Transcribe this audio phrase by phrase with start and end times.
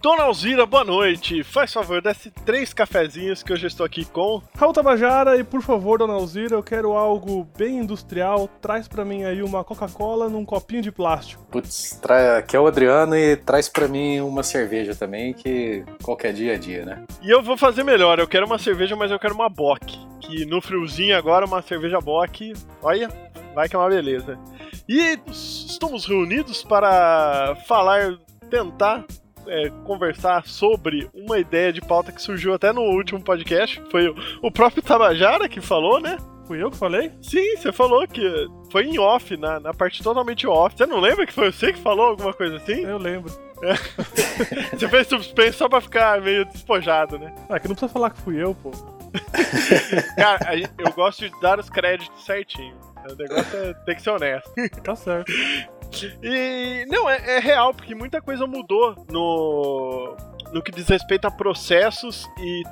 [0.00, 1.42] Dona Alzira, boa noite.
[1.42, 4.40] Faz favor, desce três cafezinhos que hoje estou aqui com.
[4.56, 8.48] Raul Tabajara, e por favor, Dona Alzira, eu quero algo bem industrial.
[8.60, 11.44] Traz pra mim aí uma Coca-Cola num copinho de plástico.
[11.50, 12.38] Putz, tra...
[12.38, 16.58] aqui é o Adriano e traz pra mim uma cerveja também, que qualquer dia é
[16.58, 17.02] dia, né?
[17.20, 19.98] E eu vou fazer melhor, eu quero uma cerveja, mas eu quero uma Bock.
[20.20, 22.52] Que no friozinho agora, uma cerveja Bock,
[22.82, 23.08] olha,
[23.52, 24.38] vai que é uma beleza.
[24.88, 28.16] E estamos reunidos para falar,
[28.48, 29.04] tentar
[29.46, 33.82] é, conversar sobre uma ideia de pauta que surgiu até no último podcast.
[33.90, 36.16] Foi o, o próprio Tabajara que falou, né?
[36.46, 37.12] Fui eu que falei?
[37.20, 38.22] Sim, você falou que
[38.72, 40.74] foi em off, na, na parte totalmente off.
[40.76, 42.84] Você não lembra que foi você que falou alguma coisa assim?
[42.84, 43.30] Eu lembro.
[43.62, 43.74] É.
[44.74, 47.34] você fez suspense só pra ficar meio despojado, né?
[47.50, 48.70] Ah, que não precisa falar que fui eu, pô.
[50.16, 52.76] Cara, eu gosto de dar os créditos certinho.
[53.10, 54.50] O negócio é, tem que ser honesto.
[54.82, 55.30] Tá certo.
[56.22, 60.16] E não, é, é real, porque muita coisa mudou no,
[60.52, 62.62] no que diz respeito a processos e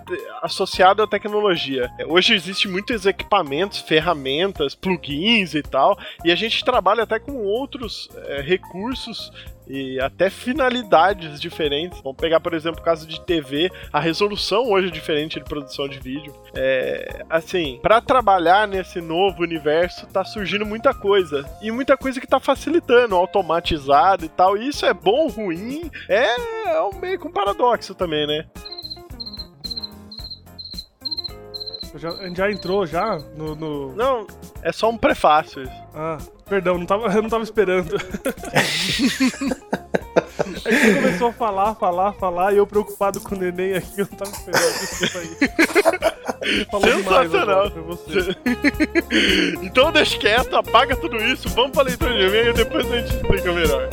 [0.43, 1.91] associado à tecnologia.
[1.99, 7.37] É, hoje existem muitos equipamentos, ferramentas, plugins e tal, e a gente trabalha até com
[7.45, 9.31] outros é, recursos
[9.67, 12.01] e até finalidades diferentes.
[12.03, 15.89] Vamos pegar, por exemplo, o caso de TV, a resolução hoje é diferente de produção
[15.89, 16.35] de vídeo.
[16.55, 22.27] É, assim, para trabalhar nesse novo universo tá surgindo muita coisa e muita coisa que
[22.27, 24.57] tá facilitando, automatizado e tal.
[24.57, 28.47] E isso é bom, ruim, é, é meio que um paradoxo também, né?
[31.97, 34.27] Já, já entrou já no, no, Não,
[34.63, 35.63] é só um prefácio.
[35.63, 35.73] Isso.
[35.95, 37.97] Ah, perdão, não tava, eu não tava esperando.
[40.65, 44.01] É que você começou a falar, falar, falar, e eu preocupado com o neném aqui,
[44.01, 45.37] eu não tava esperando isso aí.
[46.93, 47.67] Sensacional.
[47.67, 48.37] Agora, você.
[49.63, 53.15] então deixa quieto, apaga tudo isso, vamos pra leitura de e-mail e depois a gente
[53.15, 53.89] explica melhor.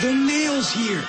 [0.00, 1.06] The nail's here.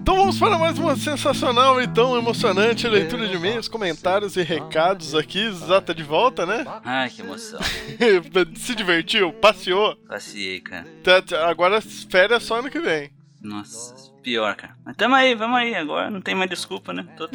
[0.00, 5.14] Então vamos para mais uma sensacional e tão emocionante leitura de e-mails, comentários e recados
[5.14, 5.48] aqui.
[5.52, 6.64] Zata de volta, né?
[6.84, 7.60] Ai, que emoção.
[8.56, 9.32] Se divertiu?
[9.32, 9.94] Passeou?
[10.08, 10.86] Passei, cara.
[11.04, 13.12] Tá, agora férias só ano que vem.
[13.40, 14.74] Nossa, pior, cara.
[14.84, 16.10] Mas tamo aí, vamos aí agora.
[16.10, 17.06] Não tem mais desculpa, né?
[17.16, 17.28] Tô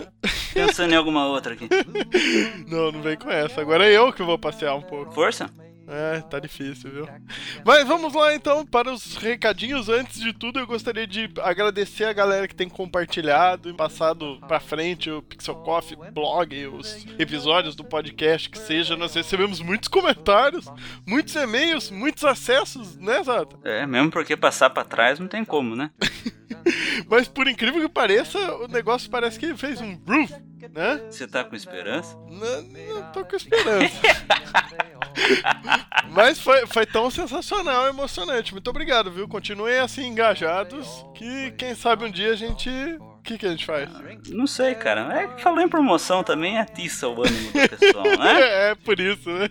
[0.54, 1.70] pensando em alguma outra aqui.
[2.68, 3.62] Não, não vem com essa.
[3.62, 5.14] Agora é eu que vou passear um pouco.
[5.14, 5.50] Força?
[5.94, 7.08] É, tá difícil, viu?
[7.64, 9.90] Mas vamos lá então para os recadinhos.
[9.90, 14.60] Antes de tudo, eu gostaria de agradecer a galera que tem compartilhado e passado pra
[14.60, 18.96] frente o Pixel Coffee blog, os episódios do podcast que seja.
[18.96, 20.66] Nós recebemos muitos comentários,
[21.06, 23.56] muitos e-mails, muitos acessos, né, Zata?
[23.64, 25.92] É, mesmo porque passar pra trás não tem como, né?
[27.08, 30.32] Mas por incrível que pareça, o negócio parece que fez um roof,
[30.72, 31.02] né?
[31.10, 32.16] Você tá com esperança?
[32.30, 34.02] Não, não tô com esperança.
[36.10, 38.54] Mas foi, foi tão sensacional, emocionante.
[38.54, 39.28] Muito obrigado, viu?
[39.28, 42.70] Continuem assim engajados, que quem sabe um dia a gente
[43.24, 43.90] o que, que a gente faz?
[44.32, 45.18] Não sei, cara.
[45.18, 48.42] É que falou em promoção também atiça o ânimo do pessoal, né?
[48.72, 49.48] é, por isso, né?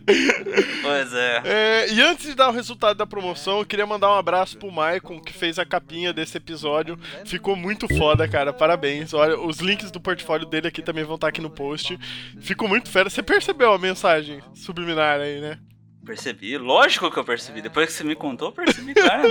[0.82, 1.42] Pois é.
[1.42, 1.86] é.
[1.90, 5.18] E antes de dar o resultado da promoção, eu queria mandar um abraço pro Maicon,
[5.18, 6.98] que fez a capinha desse episódio.
[7.24, 8.52] Ficou muito foda, cara.
[8.52, 9.14] Parabéns.
[9.14, 11.98] Olha, os links do portfólio dele aqui também vão estar aqui no post.
[12.42, 13.08] Ficou muito fera.
[13.08, 15.58] Você percebeu a mensagem subliminar aí, né?
[16.04, 17.62] Percebi, lógico que eu percebi.
[17.62, 19.22] Depois que você me contou, eu percebi, cara.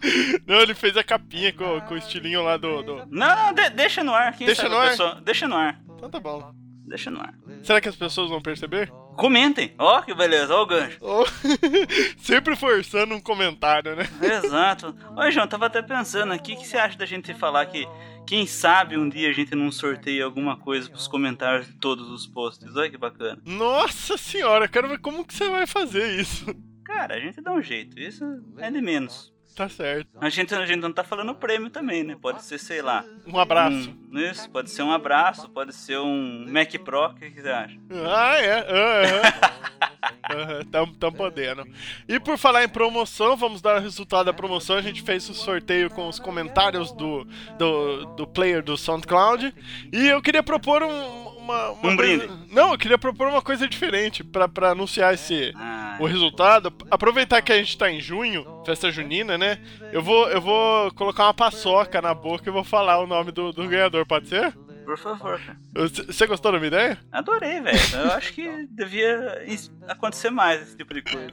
[0.46, 2.82] não, ele fez a capinha com, com o estilinho lá do.
[2.82, 2.96] do...
[3.10, 4.36] Não, não, de, deixa no ar.
[4.36, 4.90] Quem deixa no ar?
[4.90, 5.20] Pessoa...
[5.22, 5.80] Deixa no ar.
[5.96, 6.52] Então tá bom.
[6.86, 7.34] Deixa no ar.
[7.62, 8.90] Será que as pessoas vão perceber?
[9.16, 9.74] Comentem.
[9.78, 10.98] Ó, oh, que beleza, ó o gancho.
[11.00, 11.24] Oh,
[12.18, 14.08] sempre forçando um comentário, né?
[14.22, 14.94] Exato.
[15.16, 17.86] Oi, João, tava até pensando aqui, o que você acha da gente falar que
[18.28, 22.26] quem sabe um dia a gente não sorteia alguma coisa pros comentários de todos os
[22.26, 22.76] posts.
[22.76, 23.40] Olha que bacana.
[23.42, 26.44] Nossa senhora, quero ver como que você vai fazer isso.
[26.84, 27.98] Cara, a gente dá um jeito.
[27.98, 28.22] Isso
[28.58, 29.32] é de menos.
[29.58, 30.06] Tá certo.
[30.20, 32.16] A gente, a gente não tá falando prêmio também, né?
[32.22, 33.04] Pode ser, sei lá.
[33.26, 33.92] Um abraço.
[34.08, 37.48] Um, isso, pode ser um abraço, pode ser um Mac Pro, o que, que você
[37.48, 37.76] acha?
[38.06, 38.58] Ah, é.
[38.70, 40.58] Uhum.
[40.58, 40.64] uhum.
[40.70, 41.64] Tamo, tamo podendo.
[42.08, 44.76] E por falar em promoção, vamos dar o resultado da promoção.
[44.76, 47.26] A gente fez o sorteio com os comentários do,
[47.58, 49.52] do, do player do SoundCloud.
[49.92, 52.26] E eu queria propor um, uma, uma um coisa...
[52.26, 52.54] brinde.
[52.54, 56.72] Não, eu queria propor uma coisa diferente pra, pra anunciar esse Ah, o resultado.
[56.90, 59.47] Aproveitar que a gente tá em junho, festa junina, né?
[59.92, 63.52] Eu vou, eu vou colocar uma paçoca na boca e vou falar o nome do,
[63.52, 64.52] do ganhador, pode ser?
[64.88, 65.38] Por favor.
[65.74, 66.98] Você gostou da minha ideia?
[67.12, 67.78] Adorei, velho.
[67.92, 69.44] Eu acho que devia
[69.86, 71.28] acontecer mais esse tipo de coisa.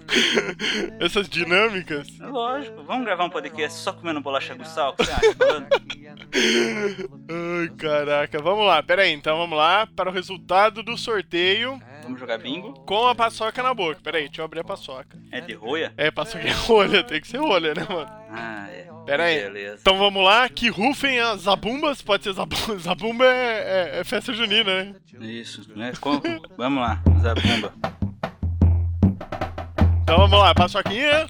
[1.00, 2.06] Essas dinâmicas?
[2.20, 2.84] É lógico.
[2.84, 4.92] Vamos gravar um podcast só comendo bolacha com sal?
[4.92, 5.22] O que você acha?
[7.32, 8.42] Ai, caraca.
[8.42, 9.14] Vamos lá, pera aí.
[9.14, 12.74] Então vamos lá para o resultado do sorteio Vamos jogar bingo?
[12.86, 14.00] com a paçoca na boca.
[14.04, 15.18] Pera aí, deixa eu abrir a paçoca.
[15.32, 15.92] É de roia?
[15.98, 18.08] É, paçoca é rolha, tem que ser rolha, né, mano?
[18.30, 18.88] Ah, é.
[19.06, 19.42] Pera aí.
[19.42, 19.78] Beleza.
[19.82, 22.02] Então vamos lá, que rufem as zabumbas.
[22.02, 22.78] Pode ser zabumba.
[22.80, 24.96] Zabumba é, é- é festa junina, né?
[25.22, 25.92] Isso, né?
[26.00, 26.22] Com-
[26.58, 27.74] Vamos lá, Zabumba.
[30.04, 31.28] Então vamos lá, paçoquinha.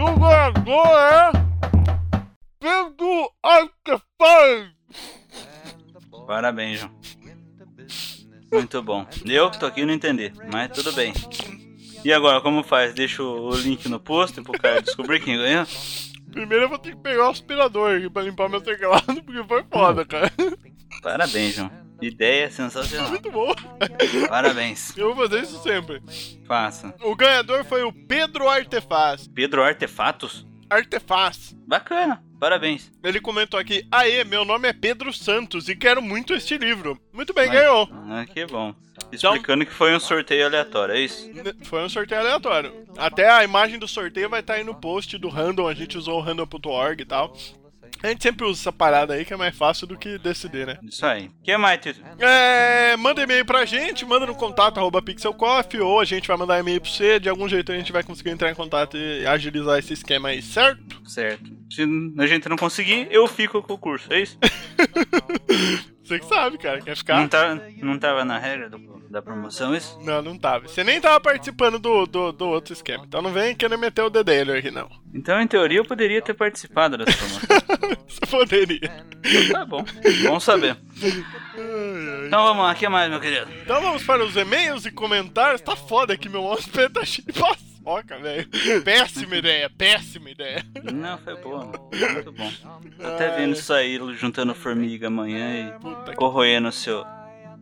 [0.00, 1.32] O ganhador é.
[2.60, 4.70] Pedro Artefaz!
[6.26, 6.92] Parabéns, João.
[8.52, 9.06] Muito bom.
[9.24, 11.12] Eu que tô aqui não entendi, mas tudo bem.
[12.04, 12.94] E agora, como faz?
[12.94, 15.66] Deixa o link no post pro cara descobrir quem ganhou?
[16.30, 19.64] Primeiro eu vou ter que pegar o aspirador aqui pra limpar meu teclado, porque foi
[19.70, 20.32] foda, cara.
[21.02, 21.70] Parabéns, João.
[22.00, 23.10] Ideia sensacional.
[23.10, 23.52] Muito bom.
[24.28, 24.96] Parabéns.
[24.96, 26.00] Eu vou fazer isso sempre.
[26.46, 26.94] Faça.
[27.02, 29.26] O ganhador foi o Pedro Artefaz.
[29.26, 30.46] Pedro Artefatos?
[30.70, 31.56] Artefaz.
[31.66, 32.22] Bacana.
[32.38, 32.90] Parabéns.
[33.02, 36.98] Ele comentou aqui: Aê, meu nome é Pedro Santos e quero muito este livro.
[37.12, 37.56] Muito bem, Vai.
[37.56, 37.88] ganhou.
[38.08, 38.74] Ah, que bom.
[39.12, 41.30] Explicando que foi um sorteio aleatório, é isso?
[41.62, 42.86] Foi um sorteio aleatório.
[42.96, 45.66] Até a imagem do sorteio vai estar aí no post do random.
[45.66, 47.34] A gente usou o random.org e tal.
[48.02, 50.78] A gente sempre usa essa parada aí que é mais fácil do que decidir, né?
[50.82, 51.26] Isso aí.
[51.26, 52.00] O que mais, Tito?
[52.18, 56.60] É, manda e-mail pra gente, manda no contato arroba pixelcoffee ou a gente vai mandar
[56.60, 57.18] e-mail pra você.
[57.18, 60.40] De algum jeito a gente vai conseguir entrar em contato e agilizar esse esquema aí,
[60.40, 61.02] certo?
[61.08, 61.50] Certo.
[61.70, 61.82] Se
[62.18, 64.38] a gente não conseguir, eu fico com o curso, é isso?
[66.08, 66.80] Você que sabe, cara.
[66.80, 67.28] Quer Não, ficar?
[67.28, 69.98] tá, não tava na regra do- da promoção isso?
[70.02, 70.68] Não, não tava.
[70.68, 73.04] Você nem tava participando do, do, do outro esquema.
[73.06, 74.88] Então não vem querer meter o dedelho aqui, não.
[75.14, 77.48] Então, em teoria, eu poderia ter participado dessa promoção.
[78.08, 79.04] Você poderia.
[79.52, 79.84] tá bom.
[80.26, 80.76] Bom saber.
[82.26, 83.50] Então vamos lá, o que mais, meu querido?
[83.62, 85.60] Então vamos para os e-mails e comentários.
[85.60, 87.32] Tá foda aqui, meu mousepad tá cheio de
[87.88, 88.48] paçoca, velho.
[88.84, 90.62] Péssima ideia, péssima ideia.
[90.92, 91.64] Não, foi boa.
[92.12, 92.50] Muito bom.
[92.98, 96.16] Tô até vendo isso aí, juntando formiga amanhã Puta e que...
[96.16, 97.04] corroendo o seu,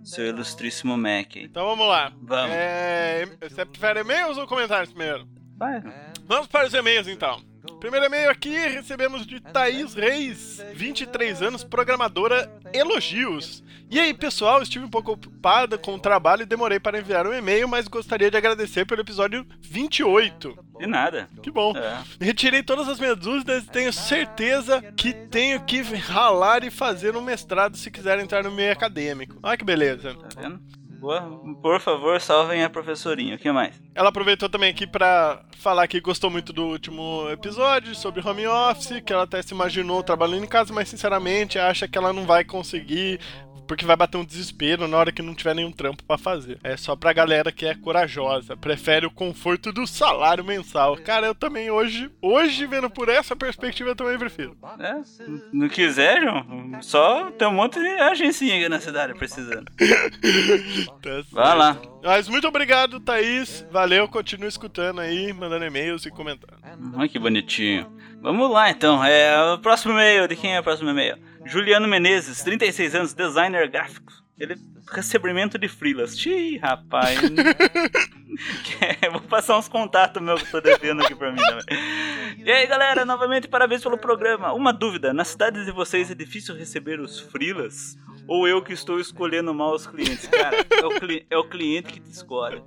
[0.03, 1.45] seu ilustríssimo Mac aí.
[1.45, 2.13] Então vamos lá.
[2.21, 2.51] Vamos.
[2.55, 3.27] É...
[3.41, 5.29] Você prefere e-mails ou comentários primeiro?
[5.57, 5.83] Vai.
[6.27, 7.41] Vamos para os e-mails então.
[7.81, 13.63] Primeiro e-mail aqui recebemos de Thaís Reis, 23 anos, programadora Elogios.
[13.91, 17.33] E aí, pessoal, estive um pouco ocupada com o trabalho e demorei para enviar um
[17.33, 20.59] e-mail, mas gostaria de agradecer pelo episódio 28.
[20.79, 21.29] De nada.
[21.43, 21.73] Que bom.
[21.77, 22.03] É.
[22.21, 27.23] Retirei todas as minhas dúvidas e tenho certeza que tenho que ralar e fazer um
[27.23, 29.39] mestrado se quiser entrar no meio acadêmico.
[29.43, 30.15] Olha que beleza.
[30.15, 30.61] Tá vendo?
[30.99, 31.23] Boa.
[31.63, 33.37] Por favor, salvem a professorinha.
[33.37, 33.81] O que mais?
[33.95, 39.01] Ela aproveitou também aqui pra falar que gostou muito do último episódio sobre home office,
[39.05, 42.45] que ela até se imaginou trabalhando em casa, mas sinceramente acha que ela não vai
[42.45, 43.21] conseguir.
[43.67, 46.57] Porque vai bater um desespero na hora que não tiver nenhum trampo pra fazer.
[46.63, 50.97] É só pra galera que é corajosa, prefere o conforto do salário mensal.
[50.99, 54.57] Cara, eu também hoje, hoje vendo por essa perspectiva, eu também prefiro.
[54.79, 54.95] É,
[55.53, 59.67] não quiser, João, só tem um monte de agencinha aqui na cidade precisando.
[60.87, 61.23] Tá.
[61.33, 61.79] Vai lá.
[62.03, 63.67] Mas muito obrigado, Thaís.
[63.71, 66.59] Valeu, continue escutando aí, mandando e-mails e comentando.
[66.95, 67.91] Olha que bonitinho.
[68.21, 69.05] Vamos lá então.
[69.05, 71.17] É, o próximo e-mail, de quem é o próximo e-mail?
[71.45, 74.13] Juliano Menezes, 36 anos, designer gráfico.
[74.39, 74.57] Ele
[74.93, 76.19] recebimento de frilas.
[76.19, 77.19] Xiii, rapaz.
[79.13, 81.65] Vou passar uns contatos meus que eu tô devendo aqui pra mim também.
[82.45, 84.53] E aí, galera, novamente parabéns pelo programa.
[84.53, 87.97] Uma dúvida: na cidade de vocês é difícil receber os frilas?
[88.29, 90.27] Ou eu que estou escolhendo mal os clientes?
[90.27, 92.63] Cara, é o, cli- é o cliente que te escolhe.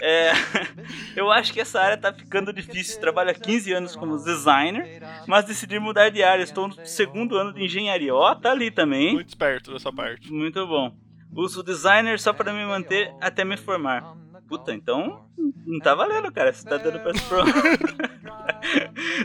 [0.00, 0.30] É,
[1.16, 3.00] eu acho que essa área tá ficando difícil.
[3.00, 6.42] Trabalho há 15 anos como designer, mas decidi mudar de área.
[6.42, 8.14] Estou no segundo ano de engenharia.
[8.14, 9.14] Ó, tá ali também.
[9.14, 10.30] Muito esperto dessa parte.
[10.32, 10.94] Muito bom.
[11.32, 14.14] Uso designer só para me manter até me formar.
[14.50, 15.24] Puta, então
[15.64, 16.52] não tá valendo, cara.
[16.52, 17.54] Você tá dando pra se formar.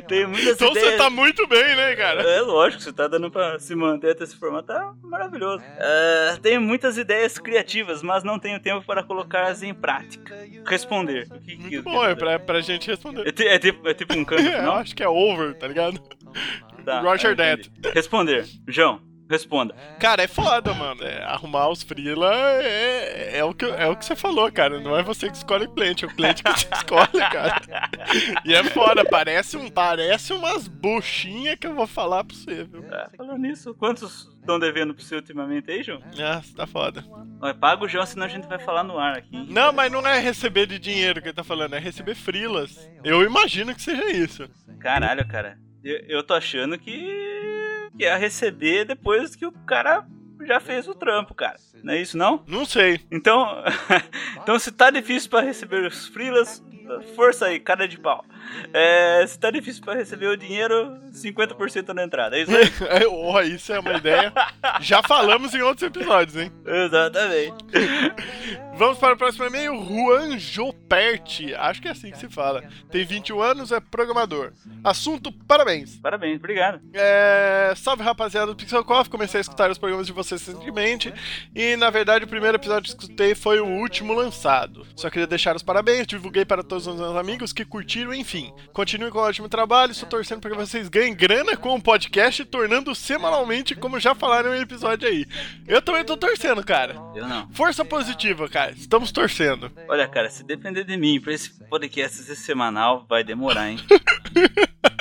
[0.08, 0.91] Tem muitas Então ideias.
[0.91, 2.22] você tá muito bem, né, cara?
[2.22, 5.63] É lógico, você tá dando pra se manter até se formar, tá maravilhoso.
[5.77, 10.36] É, tenho muitas ideias criativas, mas não tenho tempo para colocá-las em prática.
[10.67, 11.27] Responder.
[11.32, 13.27] O que, que, bom, é pra, pra gente responder.
[13.39, 14.75] é, é tipo, é tipo um canto, É, eu não?
[14.75, 16.00] acho que é over, tá ligado?
[16.86, 17.67] Tá, Roger é, that.
[17.75, 17.94] entendi.
[17.96, 18.46] Responder.
[18.67, 19.75] João, responda.
[20.00, 21.03] Cara, é foda, mano.
[21.03, 24.79] É, arrumar os freela é, é, o que, é o que você falou, cara.
[24.79, 27.62] Não é você que escolhe o cliente, é o cliente que te escolhe, cara.
[28.44, 32.84] E é foda, parece, um, parece umas buchinhas que eu vou falar pra você, viu?
[32.91, 36.01] É, falando nisso, quantos estão devendo pra você ultimamente aí, João?
[36.20, 37.03] Ah, tá foda.
[37.41, 39.36] Olha, paga o João, senão a gente vai falar no ar aqui.
[39.36, 39.48] hein?
[39.50, 42.89] Não, mas não é receber de dinheiro que ele tá falando, é receber frilas.
[43.03, 44.48] Eu imagino que seja isso.
[44.79, 45.58] Caralho, cara.
[45.84, 47.34] Eu, eu tô achando que.
[47.97, 50.05] Que ia receber depois que o cara
[50.45, 51.57] já fez o trampo, cara.
[51.83, 52.43] Não é isso não?
[52.47, 52.99] Não sei.
[53.11, 53.63] Então,
[54.41, 56.63] então se tá difícil pra receber os freelas,
[57.15, 58.23] força aí, cara de pau.
[58.73, 62.37] É, se tá difícil pra receber o dinheiro, 50% na entrada.
[62.37, 62.65] É isso aí?
[62.95, 64.31] É, oh, isso é uma ideia.
[64.79, 66.51] Já falamos em outros episódios, hein?
[66.65, 67.55] Exatamente.
[68.77, 69.73] Vamos para o próximo e-mail.
[69.85, 71.53] Juan Joperti.
[71.55, 72.63] Acho que é assim que se fala.
[72.91, 74.51] Tem 21 anos, é programador.
[74.83, 75.97] Assunto: parabéns.
[75.97, 76.81] Parabéns, obrigado.
[76.93, 77.73] É...
[77.75, 79.11] Salve rapaziada do Pixel Coffee.
[79.11, 81.13] Comecei a escutar os programas de vocês recentemente.
[81.55, 84.85] E na verdade, o primeiro episódio que escutei foi o último lançado.
[84.95, 86.05] Só queria deixar os parabéns.
[86.05, 88.34] Divulguei para todos os meus amigos que curtiram, enfim.
[88.73, 89.91] Continue com o ótimo trabalho.
[89.91, 94.51] Estou torcendo para que vocês ganhem grana com o podcast, tornando semanalmente, como já falaram
[94.51, 95.25] no episódio aí.
[95.67, 96.95] Eu também tô torcendo, cara.
[97.15, 97.49] Eu não.
[97.51, 98.71] Força positiva, cara.
[98.71, 99.71] Estamos torcendo.
[99.87, 103.79] Olha, cara, se depender de mim pra esse podcast ser semanal, vai demorar, hein?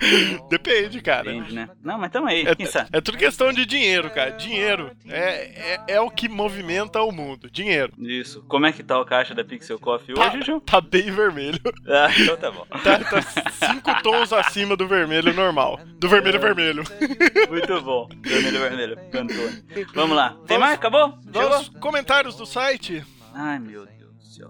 [0.48, 1.32] Depende, cara.
[1.32, 1.68] Entende, né?
[1.82, 2.88] Não, mas tamo aí, É, quem sabe?
[2.92, 4.30] é tudo questão de dinheiro, cara.
[4.30, 7.50] Dinheiro é, é, é o que movimenta o mundo.
[7.50, 7.92] Dinheiro.
[7.98, 8.42] Isso.
[8.48, 10.60] Como é que tá o caixa da Pixel Coffee Tá, hoje, João?
[10.60, 11.60] tá bem vermelho.
[11.86, 12.64] Ah, então tá bom.
[12.82, 15.78] Tá, tá cinco tons acima do vermelho normal.
[15.98, 16.82] Do vermelho vermelho.
[17.50, 18.08] Muito bom.
[18.22, 18.96] Vermelho, vermelho.
[19.10, 19.64] Cantone.
[19.94, 20.36] Vamos lá.
[20.46, 20.74] Tem mais?
[20.74, 21.18] Acabou?
[21.26, 23.04] Vamos comentários do site.
[23.34, 23.99] Ai, meu Deus.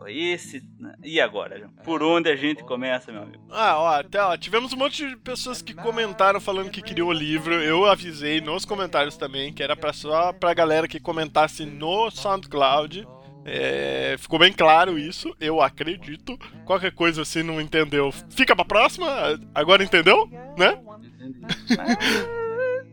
[0.07, 0.63] Esse...
[1.03, 1.71] E agora?
[1.85, 3.43] Por onde a gente começa, meu amigo?
[3.51, 7.13] Ah, ó, até, ó, tivemos um monte de pessoas que comentaram falando que queriam o
[7.13, 7.55] livro.
[7.55, 13.07] Eu avisei nos comentários também que era pra só pra galera que comentasse no SoundCloud.
[13.45, 16.39] É, ficou bem claro isso, eu acredito.
[16.65, 19.09] Qualquer coisa se não entendeu, fica pra próxima.
[19.55, 20.29] Agora entendeu?
[20.57, 20.79] Né?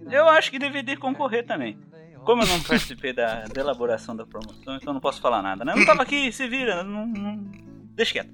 [0.10, 1.78] Eu acho que deveria concorrer também.
[2.28, 5.72] Como eu não participei da, da elaboração da promoção, então não posso falar nada, né?
[5.72, 7.38] Eu não tava aqui, se vira, não, não...
[7.96, 8.30] deixa quieto.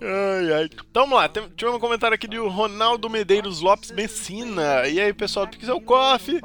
[0.00, 0.64] Ai, ai.
[0.66, 4.86] Então vamos lá, tem, tivemos um comentário aqui de Ronaldo Medeiros Lopes Messina.
[4.86, 6.40] E aí, pessoal do Pixel Coffee,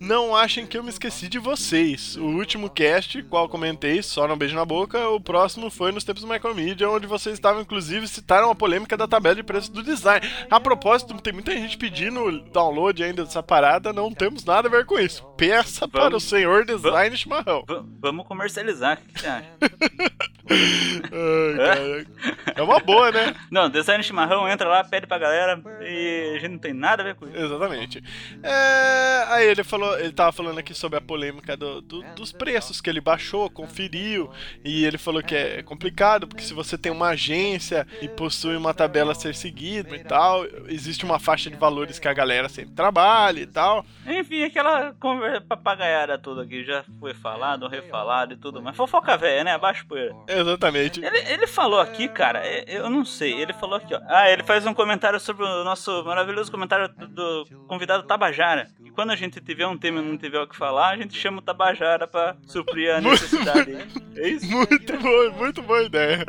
[0.00, 2.16] não achem que eu me esqueci de vocês.
[2.16, 6.22] O último cast, qual comentei, só não beijo na boca, o próximo foi nos tempos
[6.22, 10.26] do Micromedia, onde vocês estavam, inclusive, citaram a polêmica da tabela de preços do design.
[10.50, 14.84] A propósito, tem muita gente pedindo download ainda dessa parada, não temos nada a ver
[14.84, 15.22] com isso.
[15.36, 17.64] Peça para o Vamos- senhor design chimarrão.
[17.66, 19.48] V- vamos comercializar, o que você acha?
[20.50, 22.06] Ai.
[22.54, 23.34] É uma boa, né?
[23.50, 27.06] Não, design chimarrão, entra lá, pede pra galera e a gente não tem nada a
[27.06, 27.36] ver com isso.
[27.36, 28.02] Exatamente.
[28.42, 32.80] É, aí ele falou, ele tava falando aqui sobre a polêmica do- do- dos preços
[32.80, 34.30] que ele baixou, conferiu,
[34.64, 38.72] e ele falou que é complicado, porque se você tem uma agência e possui uma
[38.74, 42.74] tabela a ser seguida e tal, existe uma faixa de valores que a galera sempre
[42.74, 43.84] trabalha e tal.
[44.06, 48.76] Enfim, aquela conversa papagaiada toda que já foi falado, refalado e tudo mais.
[48.76, 49.52] Fofoca velha, né?
[49.52, 50.14] Abaixo poeira.
[50.28, 51.04] Exatamente.
[51.04, 54.00] Ele, ele falou aqui, cara, é- eu não sei, ele falou aqui, ó.
[54.08, 57.06] Ah, ele faz um comentário sobre o nosso maravilhoso comentário do,
[57.44, 58.68] do convidado Tabajara.
[58.84, 61.16] E quando a gente tiver um tema e não tiver o que falar, a gente
[61.18, 63.76] chama o Tabajara pra suprir a necessidade.
[64.16, 64.46] É isso?
[64.50, 66.24] Muito boa, muito boa ideia.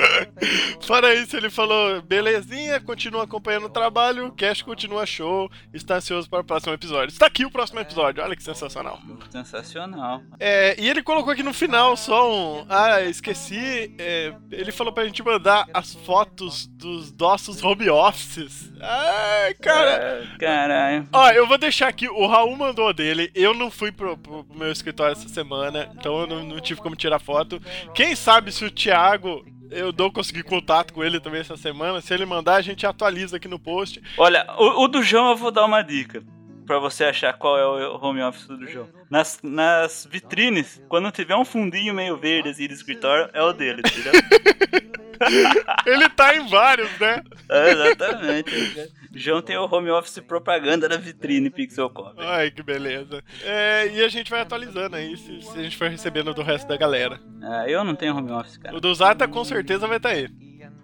[0.81, 6.29] Fora isso, ele falou: belezinha, continua acompanhando o trabalho, o cast continua show, está ansioso
[6.29, 7.13] para o próximo episódio.
[7.13, 8.99] Está aqui o próximo episódio, olha que sensacional.
[9.29, 10.21] Sensacional.
[10.39, 12.65] É, e ele colocou aqui no final só um.
[12.69, 13.93] Ah, esqueci.
[13.99, 18.71] é, ele falou pra gente mandar as fotos dos nossos home offices.
[18.81, 20.23] Ai, cara.
[20.33, 21.07] Ah, Caralho.
[21.11, 24.57] Ó, eu vou deixar aqui, o Raul mandou dele, eu não fui pro, pro- pro
[24.57, 27.61] meu escritório essa semana, então eu não, não tive como tirar foto.
[27.93, 32.13] Quem sabe se o Thiago, eu dou conseguir contato com ele também essa semana, se
[32.13, 34.01] ele mandar a gente atualiza aqui no post.
[34.17, 36.23] Olha, o, o do João eu vou dar uma dica.
[36.65, 38.89] Pra você achar qual é o home office do João.
[39.07, 43.83] Nas, nas vitrines, quando tiver um fundinho meio verde assim de escritório, é o dele,
[43.85, 44.13] entendeu?
[45.85, 47.21] Ele tá em vários, né?
[47.49, 48.89] É, exatamente.
[49.15, 51.89] João tem o home office propaganda da vitrine Pixel.
[52.17, 53.24] Ai, que beleza.
[53.43, 56.67] É, e a gente vai atualizando aí, se, se a gente for recebendo do resto
[56.67, 57.19] da galera.
[57.41, 58.75] Ah, eu não tenho home office, cara.
[58.75, 60.27] O do Zata com certeza vai estar aí.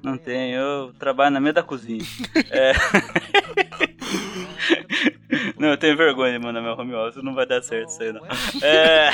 [0.02, 2.04] Não tenho, eu trabalho na meio da cozinha.
[2.50, 2.74] É.
[5.58, 8.12] Não, eu tenho vergonha de mandar meu home office, não vai dar certo isso aí
[8.12, 8.22] não.
[8.62, 9.10] É.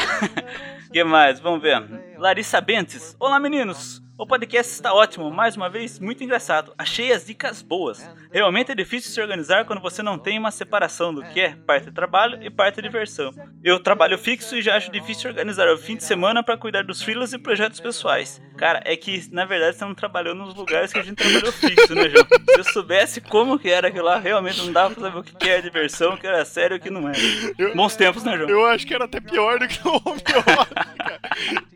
[0.92, 1.40] que mais?
[1.40, 1.84] Vamos ver.
[2.18, 3.16] Larissa Bentes.
[3.20, 4.02] Olá meninos!
[4.20, 6.74] O podcast está ótimo, mais uma vez muito engraçado.
[6.76, 8.04] Achei as dicas boas.
[8.32, 11.92] Realmente é difícil se organizar quando você não tem uma separação do que é parte
[11.92, 13.32] trabalho e parte diversão.
[13.64, 17.00] Eu trabalho fixo e já acho difícil organizar o fim de semana para cuidar dos
[17.04, 18.42] freelas e projetos pessoais.
[18.58, 21.94] Cara, é que na verdade você não trabalhou nos lugares que a gente trabalhou fixo,
[21.94, 22.26] né, João?
[22.56, 25.48] Se eu soubesse como que era aquilo lá, realmente não dava pra saber o que
[25.48, 27.18] é diversão, o que era sério e o que não era.
[27.56, 28.50] Eu- Bons tempos, né, João?
[28.50, 30.88] Eu acho que era até pior do que o home office, cara.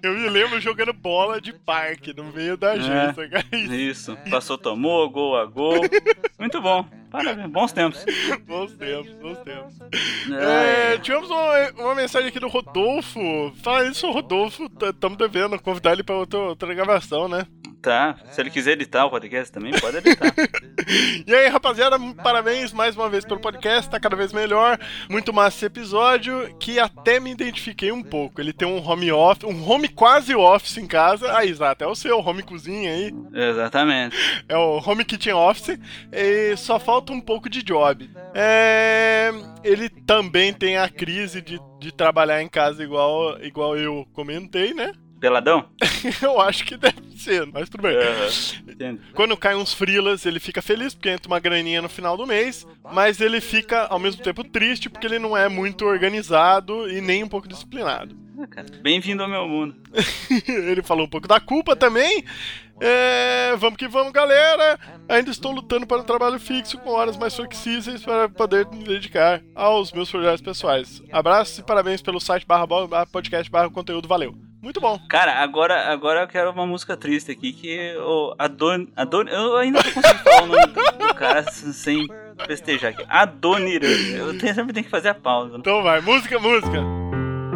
[0.01, 3.45] Eu me lembro jogando bola de parque no meio da agência, cara.
[3.53, 5.81] Isso, passou, tomou, gol a gol.
[6.39, 6.85] Muito bom.
[7.09, 8.05] Parabéns, bons tempos.
[8.47, 9.75] Bons tempos, bons tempos.
[10.31, 13.19] É, É, tivemos uma, uma mensagem aqui do Rodolfo.
[13.61, 14.69] Fala isso, Rodolfo.
[14.81, 17.45] Estamos devendo convidar ele para outra, outra gravação, né?
[17.81, 20.33] Tá, se ele quiser editar o podcast também, pode editar.
[21.25, 24.79] E aí, rapaziada, parabéns mais uma vez pelo podcast, tá cada vez melhor.
[25.09, 28.41] Muito massa esse episódio, que até me identifiquei um pouco.
[28.41, 31.35] Ele tem um home office, um home quase office em casa.
[31.35, 33.13] Ah, exato, é o seu home cozinha aí.
[33.33, 34.15] Exatamente.
[34.49, 35.79] É o home kitchen office.
[36.11, 38.09] E só falta um pouco de job.
[38.33, 39.31] É,
[39.63, 44.91] ele também tem a crise de, de trabalhar em casa igual, igual eu comentei, né?
[45.21, 45.69] Peladão?
[46.19, 47.95] Eu acho que deve ser, mas tudo bem.
[48.67, 48.99] Entendo.
[49.13, 52.67] Quando cai uns frilas, ele fica feliz porque entra uma graninha no final do mês,
[52.91, 57.23] mas ele fica ao mesmo tempo triste porque ele não é muito organizado e nem
[57.23, 58.17] um pouco disciplinado.
[58.39, 59.75] Ah, Bem-vindo ao meu mundo.
[60.49, 62.25] ele falou um pouco da culpa também.
[62.79, 64.79] É, vamos que vamos, galera!
[65.07, 69.43] Ainda estou lutando para um trabalho fixo com horas mais flexíveis para poder me dedicar
[69.53, 70.99] aos meus projetos pessoais.
[71.11, 72.65] Abraços e parabéns pelo site barra
[73.05, 74.50] podcast barra conteúdo, valeu!
[74.61, 74.99] Muito bom.
[75.09, 79.81] Cara, agora, agora eu quero uma música triste aqui que o Adon, Adon, eu ainda
[79.83, 82.07] não consigo falar o nome do, cara sem
[82.45, 83.03] festejar aqui.
[83.09, 83.87] Adoniran.
[83.87, 85.57] Eu sempre tenho que fazer a pausa.
[85.57, 87.10] Então vai, música, música!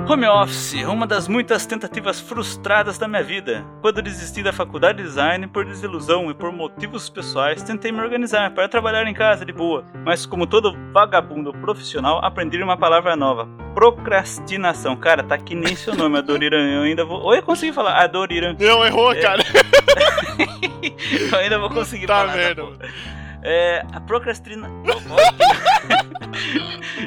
[0.08, 3.66] Home office, uma das muitas tentativas frustradas da minha vida.
[3.82, 8.52] Quando desisti da faculdade de design por desilusão e por motivos pessoais, tentei me organizar
[8.54, 9.84] para trabalhar em casa de boa.
[10.06, 14.96] Mas como todo vagabundo profissional, aprendi uma palavra nova: procrastinação.
[14.96, 16.62] Cara, tá que nem seu nome, Adoniran.
[16.70, 17.20] Eu ainda vou.
[17.22, 18.56] Ou eu consegui falar Adoniran.
[18.60, 19.42] Não, errou, cara.
[21.32, 22.36] Eu ainda vou conseguir Tá falar.
[22.36, 22.62] merda.
[22.64, 22.78] porra.
[23.46, 23.86] É.
[23.94, 24.68] A procrastina.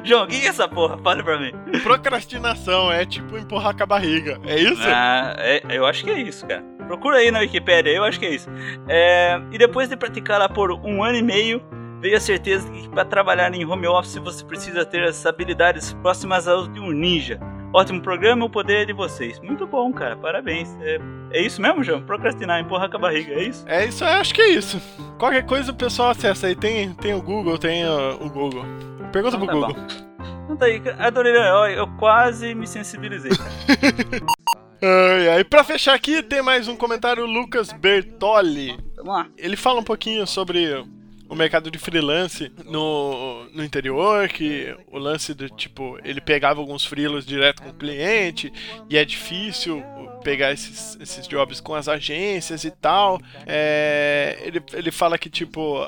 [0.05, 0.97] João, o que é essa porra?
[0.99, 1.53] Fale pra mim.
[1.83, 4.41] Procrastinação é tipo empurrar com a barriga.
[4.47, 4.83] É isso?
[4.87, 6.63] Ah, é, eu acho que é isso, cara.
[6.87, 8.49] Procura aí na Wikipédia, eu acho que é isso.
[8.89, 11.61] É, e depois de praticar lá por um ano e meio,
[12.01, 15.93] veio a certeza de que para trabalhar em home office você precisa ter as habilidades
[15.95, 17.39] próximas às de um ninja.
[17.73, 19.39] Ótimo programa, o poder é de vocês.
[19.41, 20.75] Muito bom, cara, parabéns.
[20.81, 20.99] É,
[21.33, 22.03] é isso mesmo, João?
[22.03, 23.65] Procrastinar, empurrar com a barriga, é isso?
[23.69, 24.81] É isso, acho que é isso.
[25.19, 26.57] Qualquer coisa o pessoal acessa aí.
[26.57, 28.65] Tem, tem o Google, tem uh, o Google.
[29.13, 29.77] Pergunta Então pro tá Google.
[30.45, 33.51] Então tá aí, adorei, eu, eu quase me sensibilizei, cara.
[34.81, 35.45] Ai, ai.
[35.45, 38.79] Pra fechar aqui, tem mais um comentário, Lucas Bertoli.
[38.97, 39.27] Vamos lá.
[39.37, 40.87] Ele fala um pouquinho sobre
[41.29, 46.85] o mercado de freelance no, no interior, que o lance do tipo, ele pegava alguns
[46.85, 48.53] freelas direto com o cliente,
[48.89, 49.85] e é difícil
[50.23, 53.21] pegar esses, esses jobs com as agências e tal.
[53.47, 55.87] É, ele, ele fala que, tipo,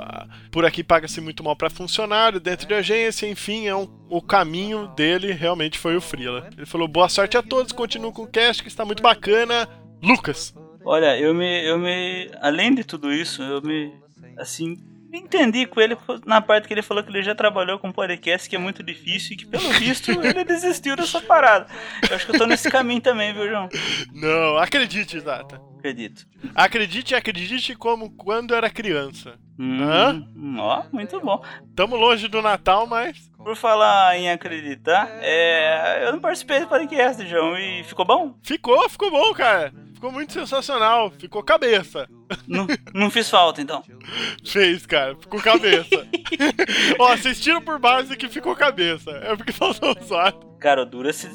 [0.50, 4.88] por aqui paga-se muito mal para funcionário dentro de agência, enfim, é um, o caminho
[4.88, 6.48] dele realmente foi o freela.
[6.56, 9.68] Ele falou, boa sorte a todos, continuem com o cast, que está muito bacana.
[10.02, 10.54] Lucas!
[10.84, 12.30] Olha, eu me, eu me.
[12.40, 13.92] Além de tudo isso, eu me.
[14.38, 14.89] Assim.
[15.12, 18.54] Entendi com ele na parte que ele falou que ele já trabalhou com podcast, que
[18.56, 21.66] é muito difícil e que, pelo visto, ele desistiu dessa parada.
[22.08, 23.68] Eu acho que eu tô nesse caminho também, viu, João?
[24.12, 25.60] Não, acredite, Zata.
[25.78, 26.26] Acredito.
[26.54, 29.34] Acredite, acredite como quando era criança.
[29.58, 30.26] Hum, Hã?
[30.58, 31.42] Ó, muito bom.
[31.74, 33.30] Tamo longe do Natal, mas.
[33.36, 38.34] Por falar em acreditar, é, eu não participei do podcast, João, e ficou bom?
[38.42, 39.72] Ficou, ficou bom, cara.
[40.00, 41.10] Ficou muito sensacional.
[41.10, 42.08] Ficou cabeça.
[42.48, 43.84] Não, não fiz falta, então.
[44.42, 45.14] Fez, cara.
[45.14, 46.08] Ficou cabeça.
[46.98, 49.10] Ó, vocês tiram por base que ficou cabeça.
[49.10, 50.32] É porque faltou só.
[50.58, 51.28] Cara, dura se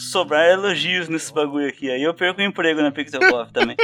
[0.00, 1.90] sobrar elogios nesse bagulho aqui.
[1.90, 3.76] Aí eu perco o emprego na Pixel Coffee também.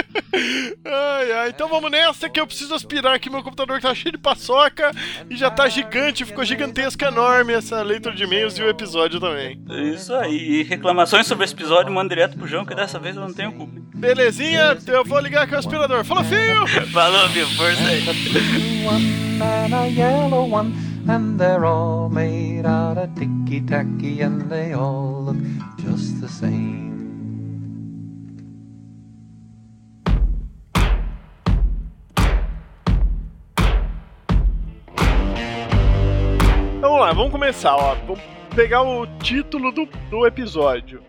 [0.84, 1.48] Ai, ai.
[1.50, 4.90] Então vamos nessa que eu preciso aspirar aqui meu computador que tá cheio de paçoca
[5.28, 9.60] e já tá gigante, ficou gigantesca, enorme essa leitura de e-mails e o episódio também.
[9.94, 10.36] Isso aí.
[10.36, 13.52] E reclamações sobre esse episódio, manda direto pro João, que dessa vez eu não tenho
[13.52, 13.72] culpa.
[13.94, 14.76] Belezinha?
[14.86, 16.04] Eu vou ligar aqui o aspirador.
[16.04, 16.66] Fala, filho!
[16.92, 18.04] Falou, meu, força aí.
[21.08, 25.36] And they're all made out of ticky tacky, and they all look
[25.78, 26.86] just the same.
[36.80, 37.94] Vamos lá, vamos começar, ó.
[38.06, 38.20] Vamos
[38.54, 41.02] pegar o título do, do episódio.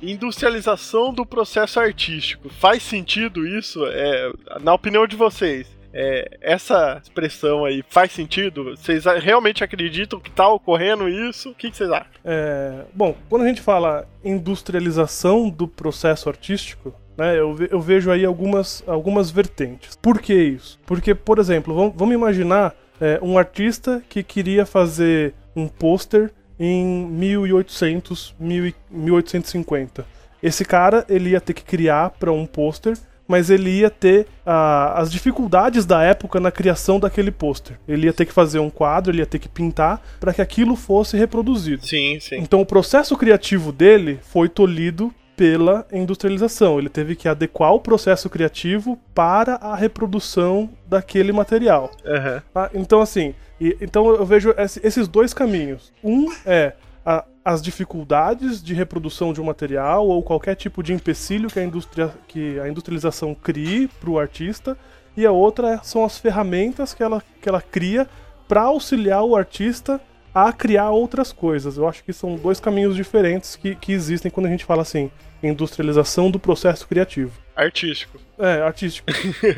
[0.00, 2.48] Industrialização do processo artístico.
[2.48, 3.84] Faz sentido isso?
[3.86, 8.76] É, na opinião de vocês, é, essa expressão aí faz sentido?
[8.76, 11.50] Vocês realmente acreditam que tá ocorrendo isso?
[11.50, 12.06] O que, vocês acham?
[12.24, 18.10] É, bom, quando a gente fala industrialização do processo artístico, né, eu, ve- eu vejo
[18.10, 19.96] aí algumas, algumas vertentes.
[19.96, 20.78] Por que isso?
[20.86, 27.06] Porque, por exemplo, vamos, vamos imaginar é, um artista que queria fazer um pôster em
[27.06, 30.04] 1800, 1000 e- 1850.
[30.42, 32.96] Esse cara, ele ia ter que criar para um pôster,
[33.28, 37.78] mas ele ia ter ah, as dificuldades da época na criação daquele pôster.
[37.86, 40.74] Ele ia ter que fazer um quadro, ele ia ter que pintar para que aquilo
[40.74, 41.86] fosse reproduzido.
[41.86, 42.36] Sim, sim.
[42.38, 46.78] Então o processo criativo dele foi tolhido pela industrialização.
[46.80, 51.92] Ele teve que adequar o processo criativo para a reprodução daquele material.
[52.04, 52.42] Aham.
[52.52, 52.70] tá?
[52.74, 55.92] Então, assim, e- então eu vejo esse- esses dois caminhos.
[56.02, 56.72] Um é
[57.08, 61.64] a- as dificuldades de reprodução de um material ou qualquer tipo de empecilho que a,
[61.64, 64.76] indústria, que a industrialização crie para o artista,
[65.16, 68.06] e a outra são as ferramentas que ela, que ela cria
[68.46, 69.98] para auxiliar o artista
[70.34, 71.78] a criar outras coisas.
[71.78, 75.10] Eu acho que são dois caminhos diferentes que, que existem quando a gente fala assim,
[75.42, 77.32] industrialização do processo criativo.
[77.56, 78.18] Artístico.
[78.38, 79.10] É, artístico.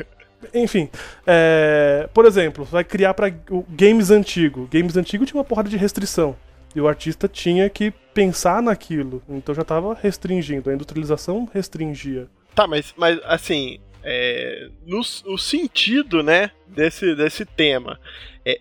[0.53, 0.89] Enfim,
[1.27, 3.29] é, por exemplo, vai criar para
[3.69, 4.67] games antigo.
[4.71, 6.35] Games antigo tinha uma porrada de restrição.
[6.75, 9.21] E o artista tinha que pensar naquilo.
[9.27, 10.69] Então já estava restringindo.
[10.69, 12.27] A industrialização restringia.
[12.55, 17.99] Tá, mas, mas assim, é, no o sentido, né, desse, desse tema,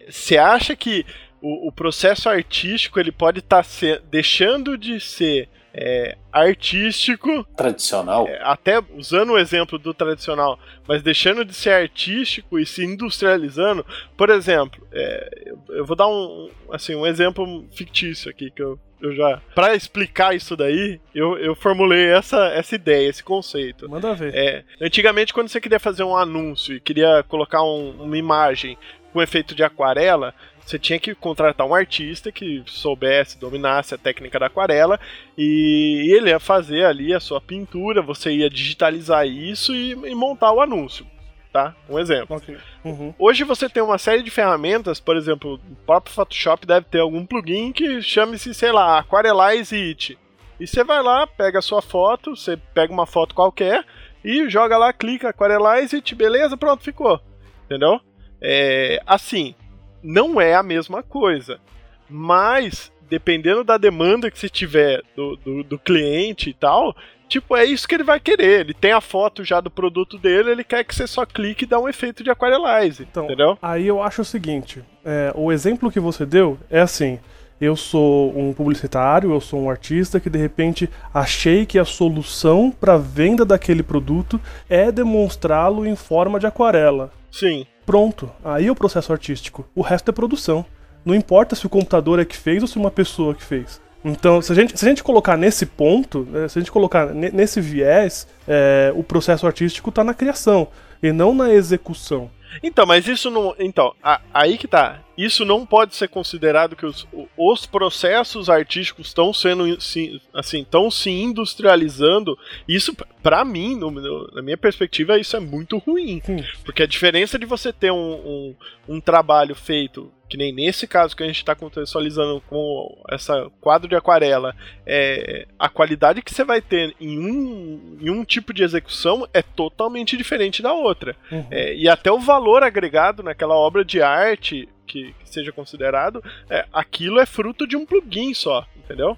[0.09, 1.05] você acha que
[1.41, 3.65] o, o processo artístico ele pode estar
[4.11, 8.27] deixando de ser é, artístico, Tradicional.
[8.27, 13.85] é, até usando o exemplo do tradicional, mas deixando de ser artístico e se industrializando?
[14.17, 19.15] Por exemplo, é, eu, vou dar um, assim, um exemplo fictício aqui que eu, eu
[19.15, 19.41] já.
[19.55, 23.89] Para explicar isso daí, eu, eu formulei essa, essa ideia, esse conceito.
[23.89, 24.35] Manda ver.
[24.35, 28.77] É, antigamente, quando você queria fazer um anúncio e queria colocar um- uma imagem
[29.13, 30.33] com efeito de aquarela,
[30.65, 35.01] você tinha que contratar um artista que soubesse, dominasse a técnica da aquarela
[35.37, 40.53] e ele ia fazer ali a sua pintura, você ia digitalizar isso e, e montar
[40.53, 41.05] o anúncio,
[41.53, 41.75] tá?
[41.89, 42.37] Um exemplo.
[42.37, 42.57] Ok.
[42.85, 43.15] Uhum.
[43.19, 47.27] Hoje você tem uma série de ferramentas, por exemplo, o próprio Photoshop deve ter algum
[47.27, 50.19] plugin que chame-se, sei lá, Aquarelize It.
[50.59, 53.85] E você vai lá, pega a sua foto, você pega uma foto qualquer
[54.25, 57.21] e joga lá, clica Aquarelize It, beleza, pronto, ficou.
[57.65, 58.01] Entendeu?
[58.41, 59.55] É, assim,
[60.03, 61.61] não é a mesma coisa.
[62.09, 66.95] Mas, dependendo da demanda que você tiver do, do, do cliente e tal,
[67.31, 68.61] tipo, é isso que ele vai querer.
[68.61, 71.67] Ele tem a foto já do produto dele, ele quer que você só clique e
[71.67, 73.07] dá um efeito de aquarelize.
[73.09, 73.57] Então, entendeu?
[73.63, 77.19] Aí eu acho o seguinte: é, o exemplo que você deu é assim.
[77.61, 82.71] Eu sou um publicitário, eu sou um artista que de repente achei que a solução
[82.71, 87.13] para venda daquele produto é demonstrá-lo em forma de aquarela.
[87.31, 87.67] Sim.
[87.85, 89.69] Pronto, aí é o processo artístico.
[89.75, 90.65] O resto é produção.
[91.05, 93.79] Não importa se o computador é que fez ou se uma pessoa que fez.
[94.05, 97.07] Então, se a gente, se a gente colocar nesse ponto, né, se a gente colocar
[97.15, 100.69] ne- nesse viés, é, o processo artístico está na criação
[101.03, 102.31] e não na execução.
[102.63, 103.55] Então, mas isso não.
[103.59, 104.99] Então, a- aí que tá.
[105.25, 107.07] Isso não pode ser considerado que os,
[107.37, 112.39] os processos artísticos estão sendo se- assim, estão se industrializando.
[112.67, 113.91] Isso, p- pra mim, no-
[114.33, 116.21] na minha perspectiva, isso é muito ruim.
[116.25, 116.45] Sim.
[116.65, 118.55] Porque a diferença de você ter um, um,
[118.89, 123.89] um trabalho feito, que nem nesse caso que a gente está contextualizando com essa quadro
[123.89, 124.55] de aquarela,
[124.87, 129.43] é, a qualidade que você vai ter em um, em um tipo de execução é
[129.43, 131.17] totalmente diferente da outra.
[131.33, 131.47] Uhum.
[131.51, 136.67] É, e até o valor agregado naquela obra de arte que, que seja considerado, é,
[136.73, 139.17] aquilo é fruto de um plugin só, entendeu?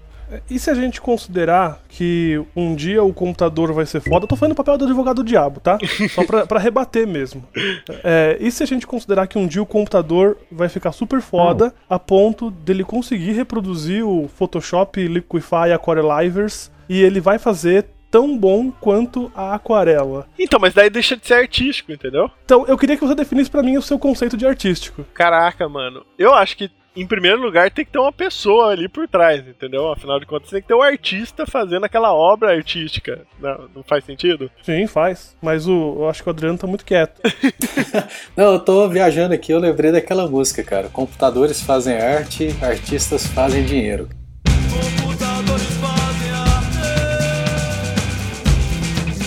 [0.49, 4.35] E se a gente considerar que um dia o computador vai ser foda, eu tô
[4.35, 5.77] fazendo o papel do advogado do diabo, tá?
[6.09, 7.45] Só pra, pra rebater mesmo.
[8.03, 11.73] É, e se a gente considerar que um dia o computador vai ficar super foda
[11.89, 18.69] a ponto dele conseguir reproduzir o Photoshop, Liquify, Aquarelivers e ele vai fazer tão bom
[18.69, 20.27] quanto a aquarela.
[20.37, 22.29] Então, mas daí deixa de ser artístico, entendeu?
[22.45, 25.03] Então, eu queria que você definisse pra mim o seu conceito de artístico.
[25.15, 26.05] Caraca, mano.
[26.15, 29.91] Eu acho que, em primeiro lugar, tem que ter uma pessoa ali por trás, entendeu?
[29.91, 33.25] Afinal de contas, tem que ter um artista fazendo aquela obra artística.
[33.39, 34.51] Não, não faz sentido?
[34.61, 35.35] Sim, faz.
[35.41, 37.19] Mas o, eu acho que o Adriano tá muito quieto.
[38.37, 40.87] Não, eu tô viajando aqui, eu lembrei daquela música, cara.
[40.87, 44.07] Computadores fazem arte, artistas fazem dinheiro.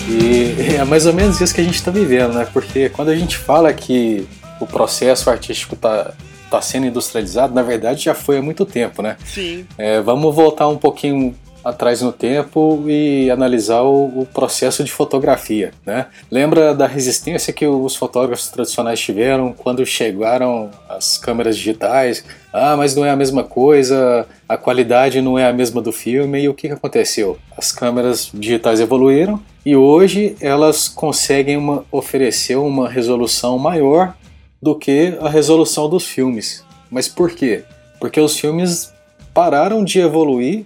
[0.07, 2.47] E é mais ou menos isso que a gente está vivendo, né?
[2.51, 4.25] Porque quando a gente fala que
[4.59, 6.13] o processo artístico está
[6.49, 9.17] tá sendo industrializado, na verdade já foi há muito tempo, né?
[9.25, 9.65] Sim.
[9.77, 11.35] É, vamos voltar um pouquinho
[11.67, 16.05] atrás no tempo e analisar o, o processo de fotografia, né?
[16.31, 22.23] Lembra da resistência que os fotógrafos tradicionais tiveram quando chegaram as câmeras digitais?
[22.53, 26.41] Ah, mas não é a mesma coisa, a qualidade não é a mesma do filme.
[26.41, 27.37] E o que, aconteceu?
[27.57, 34.15] As câmeras digitais evoluíram e hoje elas conseguem uma- oferecer uma resolução maior
[34.61, 36.63] do que a resolução dos filmes.
[36.89, 37.65] Mas por quê?
[37.99, 38.93] Porque os filmes
[39.33, 40.65] pararam de evoluir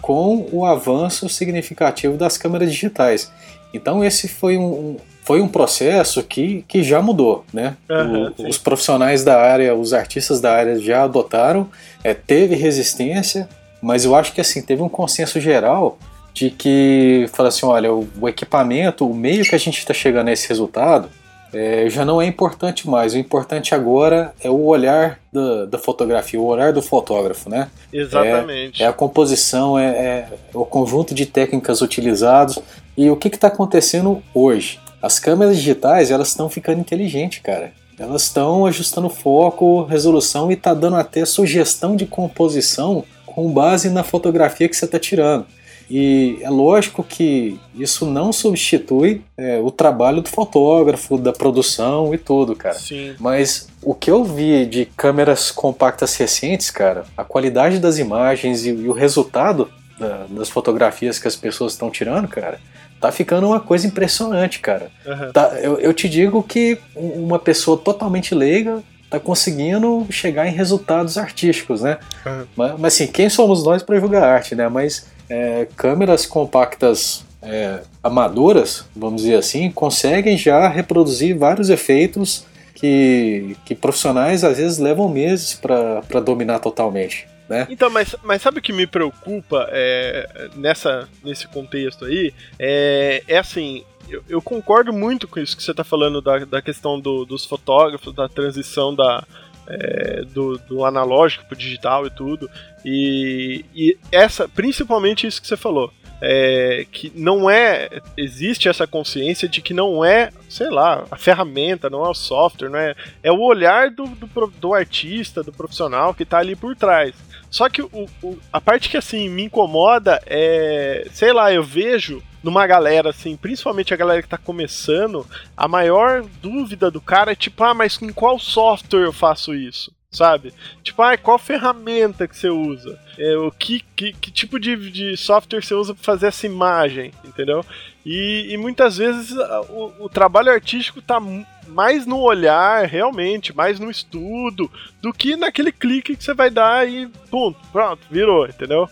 [0.00, 3.30] com o avanço significativo das câmeras digitais.
[3.74, 7.76] Então esse foi um, foi um processo que, que já mudou, né?
[7.90, 11.68] Aham, O- os profissionais da área, os artistas da área já adotaram,
[12.04, 13.48] é, teve resistência,
[13.82, 15.98] mas eu acho que assim teve um consenso geral
[16.32, 20.28] de que fala assim, olha, o, o equipamento, o meio que a gente está chegando
[20.28, 21.08] a esse resultado,
[21.56, 23.14] é, já não é importante mais.
[23.14, 27.70] O importante agora é o olhar da, da fotografia, o olhar do fotógrafo, né?
[27.90, 28.82] Exatamente.
[28.82, 32.58] É a composição, é, é o conjunto de técnicas utilizados.
[32.96, 34.78] E o que está acontecendo hoje?
[35.00, 37.72] As câmeras digitais elas estão ficando inteligentes, cara.
[37.98, 44.02] Elas estão ajustando foco, resolução e tá dando até sugestão de composição com base na
[44.02, 45.46] fotografia que você está tirando.
[45.88, 52.18] E é lógico que isso não substitui é, o trabalho do fotógrafo, da produção e
[52.18, 52.74] tudo, cara.
[52.74, 53.14] Sim.
[53.20, 58.70] Mas o que eu vi de câmeras compactas recentes, cara, a qualidade das imagens e,
[58.70, 62.58] e o resultado da- das fotografias que as pessoas estão tirando, cara,
[63.00, 64.90] tá ficando uma coisa impressionante, cara.
[65.06, 65.30] Aham.
[65.32, 70.50] Tá, eu, eu te digo que um- uma pessoa totalmente leiga tá conseguindo chegar em
[70.52, 71.98] resultados artísticos, né?
[72.26, 72.46] Aham.
[72.56, 74.68] Mas, mas assim, quem somos nós para julgar arte, né?
[74.68, 83.56] Mas é, câmeras compactas é, amadoras, vamos dizer assim, conseguem já reproduzir vários efeitos que,
[83.64, 87.26] que profissionais às vezes levam meses para dominar totalmente.
[87.48, 87.66] Né?
[87.70, 92.34] Então, mas, mas sabe o que me preocupa é, nessa, nesse contexto aí?
[92.58, 96.60] É, é assim, eu, eu concordo muito com isso que você está falando da, da
[96.60, 99.24] questão do- dos fotógrafos, da transição da,
[99.68, 102.48] é, do, do analógico para digital e tudo.
[102.84, 105.92] E, e essa, principalmente isso que você falou.
[106.18, 108.00] É, que não é.
[108.16, 112.70] Existe essa consciência de que não é, sei lá, a ferramenta, não é o software,
[112.70, 112.94] não é.
[113.22, 117.14] É o olhar do, do, pro- do artista, do profissional que está ali por trás.
[117.50, 122.22] Só que o, o- a parte que assim me incomoda é, sei lá, eu vejo
[122.46, 127.34] numa galera assim, principalmente a galera que tá começando, a maior dúvida do cara é
[127.34, 129.92] tipo, ah, mas em qual software eu faço isso?
[130.12, 130.54] Sabe?
[130.80, 132.96] Tipo, ah, qual ferramenta que você usa?
[133.18, 137.10] É, o que, que, que tipo de, de software você usa para fazer essa imagem?
[137.24, 137.66] Entendeu?
[138.04, 139.36] E, e muitas vezes
[139.68, 141.20] o, o trabalho artístico tá
[141.66, 144.70] mais no olhar, realmente, mais no estudo,
[145.02, 148.88] do que naquele clique que você vai dar e ponto, pronto, virou, entendeu?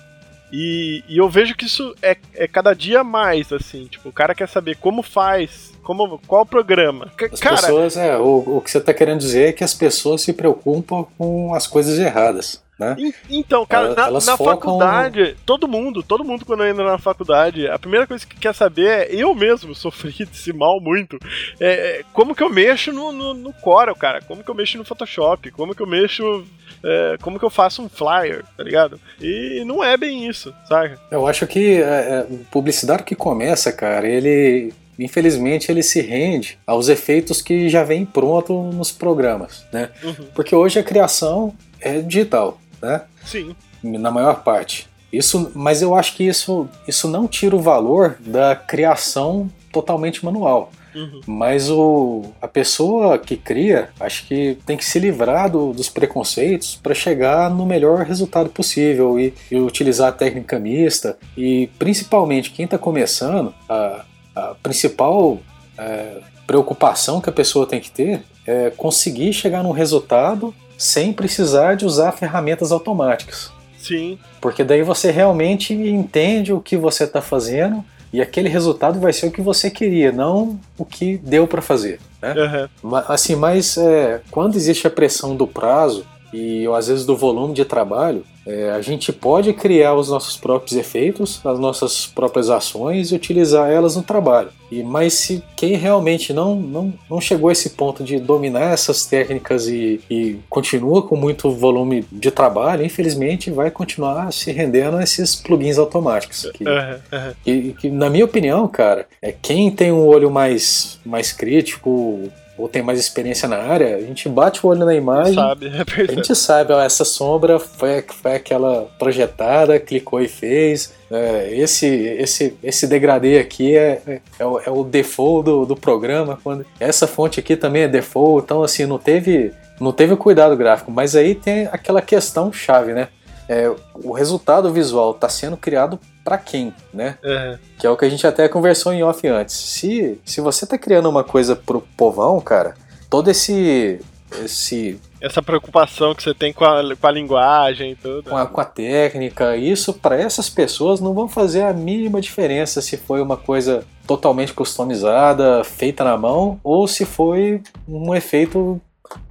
[0.57, 4.35] E, e eu vejo que isso é, é cada dia mais, assim, tipo, o cara
[4.37, 7.11] quer saber como faz, como, qual programa.
[7.19, 9.75] C- As cara, pessoas, é, o, o que você está querendo dizer é que as
[9.75, 12.62] pessoas se preocupam com as coisas erradas.
[12.79, 12.95] Né?
[12.99, 17.69] En- Então, cara, na, na focam faculdade, todo mundo, todo mundo quando entra na faculdade,
[17.69, 21.19] a primeira coisa que quer saber é, eu mesmo sofri desse mal muito,
[21.61, 24.79] é, é como que eu mexo no, no, no Corel, cara, como que eu mexo
[24.79, 26.45] no Photoshop, como que eu mexo,
[26.85, 29.01] é, como que eu faço um flyer, tá ligado?
[29.20, 30.97] E não é bem isso, sabe?
[31.11, 36.57] Eu acho que é, é, o publicitário que começa, cara, ele infelizmente ele se rende
[36.64, 39.90] aos efeitos que já vem pronto nos programas, né?
[40.03, 40.27] Uhum.
[40.35, 43.03] Porque hoje a criação é digital, né?
[43.25, 44.87] Sim, Na maior parte.
[45.12, 50.70] Isso, mas eu acho que isso, isso não tira o valor da criação totalmente manual.
[50.95, 51.21] Uhum.
[51.27, 56.77] Mas o, a pessoa que cria, acho que tem que se livrar do- dos preconceitos
[56.83, 61.17] para chegar no melhor resultado possível e, e utilizar a técnica mista.
[61.37, 64.05] E principalmente quem está começando, a,
[64.35, 65.39] a principal
[65.79, 71.75] é, preocupação que a pessoa tem que ter é conseguir chegar num resultado sem precisar
[71.77, 73.51] de usar ferramentas automáticas.
[73.79, 77.83] sim, Porque daí você realmente entende o que você está fazendo
[78.14, 81.98] e aquele resultado vai ser o que você queria, não o que deu para fazer.
[82.22, 82.35] Né?
[82.83, 87.55] Ma- Assim, mas é, quando existe a pressão do prazo e às vezes do volume
[87.55, 93.12] de trabalho, é, a gente pode criar os nossos próprios efeitos, as nossas próprias ações
[93.12, 94.51] e utilizar elas no trabalho.
[94.70, 99.07] E mas se quem realmente não, não, não chegou a esse ponto de dominar essas
[99.07, 105.05] técnicas e, e continua com muito volume de trabalho, infelizmente vai continuar se rendendo a
[105.05, 106.51] esses plugins automáticos.
[106.53, 107.35] Que, aham, aham.
[107.44, 112.69] que, que, na minha opinião, cara, é quem tem um olho mais, mais crítico ou
[112.69, 116.14] tem mais experiência na área, a gente bate o olho na imagem, Sabe, é a
[116.14, 120.95] gente sabe, ó, essa sombra foi, foi aquela projetada, clicou e fez.
[121.11, 125.77] É, esse, esse, esse degradê aqui é, é, é o, é o default do, do
[125.77, 126.38] programa.
[126.43, 130.90] Quando, essa fonte aqui também é default, então assim, não teve, não teve cuidado gráfico.
[130.90, 133.09] Mas aí tem aquela questão chave, né?
[133.49, 137.19] É, o resultado visual está sendo criado para quem, né?
[137.25, 137.59] Aham.
[137.79, 139.55] Que é o que a gente até conversou em off antes.
[139.55, 142.75] Se, se você tá criando uma coisa pro povão, cara,
[143.11, 144.01] todo esse
[144.43, 148.31] esse Essa preocupação que você tem com a, com a linguagem e tudo.
[148.31, 152.81] Com a, com a técnica, isso para essas pessoas não vão fazer a mínima diferença
[152.81, 158.81] se foi uma coisa totalmente customizada, feita na mão, ou se foi um efeito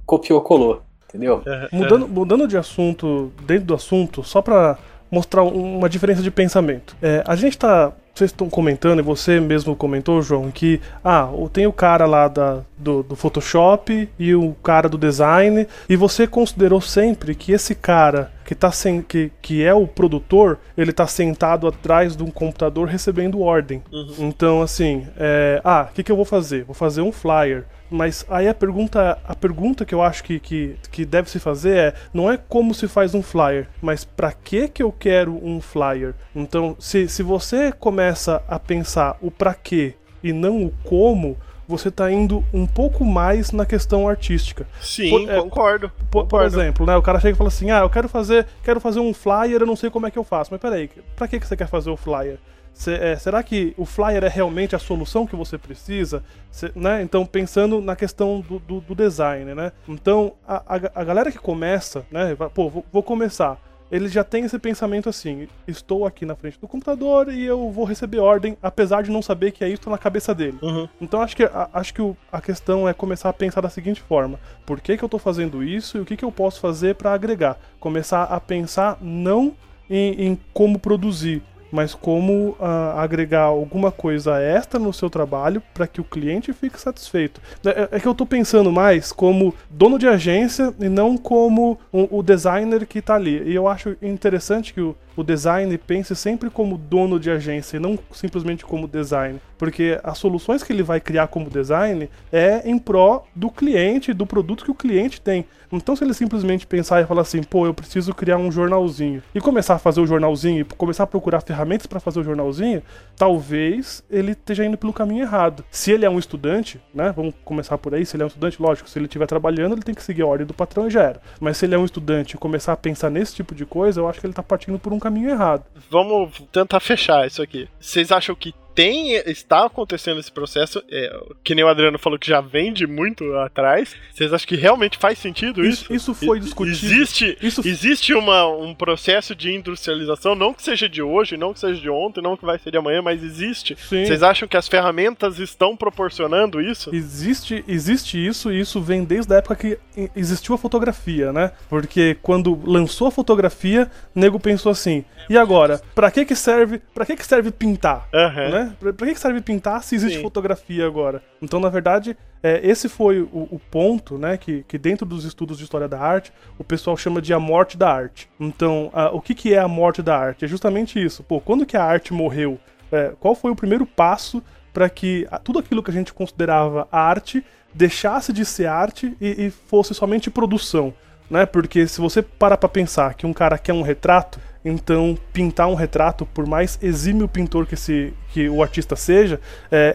[0.06, 0.82] copiou-colou,
[1.14, 1.42] entendeu?
[1.72, 4.76] Mudando, mudando de assunto, dentro do assunto, só pra
[5.10, 6.96] mostrar um- uma diferença de pensamento.
[7.00, 7.92] É, a gente tá.
[8.14, 12.60] Vocês estão comentando, e você mesmo comentou, João, que ah, tem o cara lá da,
[12.78, 18.30] do, do Photoshop e o cara do design, e você considerou sempre que esse cara
[18.44, 22.88] que, tá sem, que, que é o produtor, ele tá sentado atrás de um computador
[22.88, 23.82] recebendo ordem.
[24.18, 26.64] Então, assim, é, ah, o que, que eu vou fazer?
[26.64, 27.64] Vou fazer um flyer.
[27.90, 31.76] Mas aí a pergunta, a pergunta que eu acho que, que, que deve se fazer
[31.76, 35.60] é, não é como se faz um flyer, mas para que que eu quero um
[35.60, 36.14] flyer?
[36.34, 41.90] Então, se, se você começa a pensar o para quê e não o como, você
[41.90, 44.66] tá indo um pouco mais na questão artística.
[44.80, 45.88] Sim, Por- é, concordo.
[45.88, 46.46] Por, por concordo.
[46.46, 49.12] exemplo, né, o cara chega e fala assim: "Ah, eu quero fazer, quero fazer um
[49.14, 50.50] flyer, eu não sei como é que eu faço".
[50.52, 52.38] Mas peraí, pra que que você quer fazer o flyer?
[52.72, 56.24] Cê- é, será que o flyer é realmente a solução que você precisa?
[56.50, 57.02] Cê- né?
[57.02, 59.70] Então, pensando na questão do, do- do design, né?
[59.88, 62.36] Então, a, a- a galera que começa, né?
[62.52, 63.58] Pô, vou, vou começar.
[63.92, 67.84] Ele já tem esse pensamento assim: estou aqui na frente do computador e eu vou
[67.84, 70.58] receber ordem, apesar de não saber que é isso na cabeça dele.
[70.62, 70.88] Uhum.
[71.00, 74.00] Então acho que, a, acho que o- a questão é começar a pensar da seguinte
[74.00, 76.94] forma: por que, que eu tô fazendo isso e o que, que eu posso fazer
[76.94, 77.58] para agregar?
[77.78, 79.52] Começar a pensar não
[79.88, 81.42] em, em como produzir,
[81.74, 86.80] mas como ah, agregar alguma coisa extra no seu trabalho para que o cliente fique
[86.80, 87.40] satisfeito.
[87.64, 91.78] É, é- é que eu tô pensando mais como dono de agência e não como
[91.92, 93.42] o, o designer que tá ali.
[93.44, 97.80] E eu acho interessante que o, o design pense sempre como dono de agência e
[97.80, 99.40] não simplesmente como design.
[99.56, 104.26] Porque as soluções que ele vai criar como design é em pró do cliente, do
[104.26, 105.44] produto que o cliente tem.
[105.72, 109.40] Então, se ele simplesmente pensar e falar assim, pô, eu preciso criar um jornalzinho, e
[109.40, 112.82] começar a fazer o jornalzinho, e começar a procurar ferramentas para fazer o jornalzinho,
[113.16, 115.64] talvez ele esteja indo pelo caminho errado.
[115.70, 118.60] Se ele é um estudante, né, vamos começar por aí, se ele é um estudante,
[118.62, 121.02] lógico, se ele estiver trabalhando, ele tem que seguir a ordem do patrão e já
[121.02, 121.20] era.
[121.40, 124.08] Mas se ele é um estudante e começar a pensar nesse tipo de coisa, eu
[124.08, 125.64] acho que ele tá partindo por um caminho errado.
[125.90, 127.68] Vamos tentar fechar isso aqui.
[127.78, 130.82] Vocês acham que tem, está acontecendo esse processo?
[130.90, 133.94] É, que nem o Adriano falou que já vem de muito atrás.
[134.12, 135.84] Vocês acham que realmente faz sentido isso?
[135.84, 136.76] Isso, isso foi discutido.
[136.76, 141.60] Existe, Isso- existe uma, um processo de industrialização, não que seja de hoje, não que
[141.60, 143.76] seja de ontem, não que vai ser de amanhã, mas existe.
[143.88, 144.04] Sim.
[144.04, 146.94] Vocês acham que as ferramentas estão proporcionando isso?
[146.94, 149.78] Existe, existe isso e isso vem desde a época que
[150.16, 151.52] existiu a fotografia, né?
[151.68, 155.80] Porque quando lançou a fotografia, nego pensou assim: e agora?
[155.94, 156.80] Pra que que serve?
[156.94, 158.08] Para que que serve pintar?
[158.12, 158.48] Aham.
[158.50, 158.63] Né?
[158.80, 160.22] Pra, pra que serve pintar se existe Sim.
[160.22, 161.22] fotografia agora?
[161.42, 164.36] Então, na verdade, é, esse foi o, o ponto, né?
[164.36, 167.76] Que, que dentro dos estudos de história da arte, o pessoal chama de a morte
[167.76, 168.28] da arte.
[168.38, 170.44] Então, a- o que, que é a morte da arte?
[170.44, 171.22] É justamente isso.
[171.22, 172.58] Pô, quando que a arte morreu?
[172.92, 177.44] É, qual foi o primeiro passo para que tudo aquilo que a gente considerava arte
[177.72, 180.92] deixasse de ser arte e, e fosse somente produção,
[181.30, 181.44] né?
[181.46, 185.74] Porque se você para pra pensar que um cara quer um retrato, então pintar um
[185.74, 189.94] retrato, por mais exímio pintor que, esse, que o artista seja, é,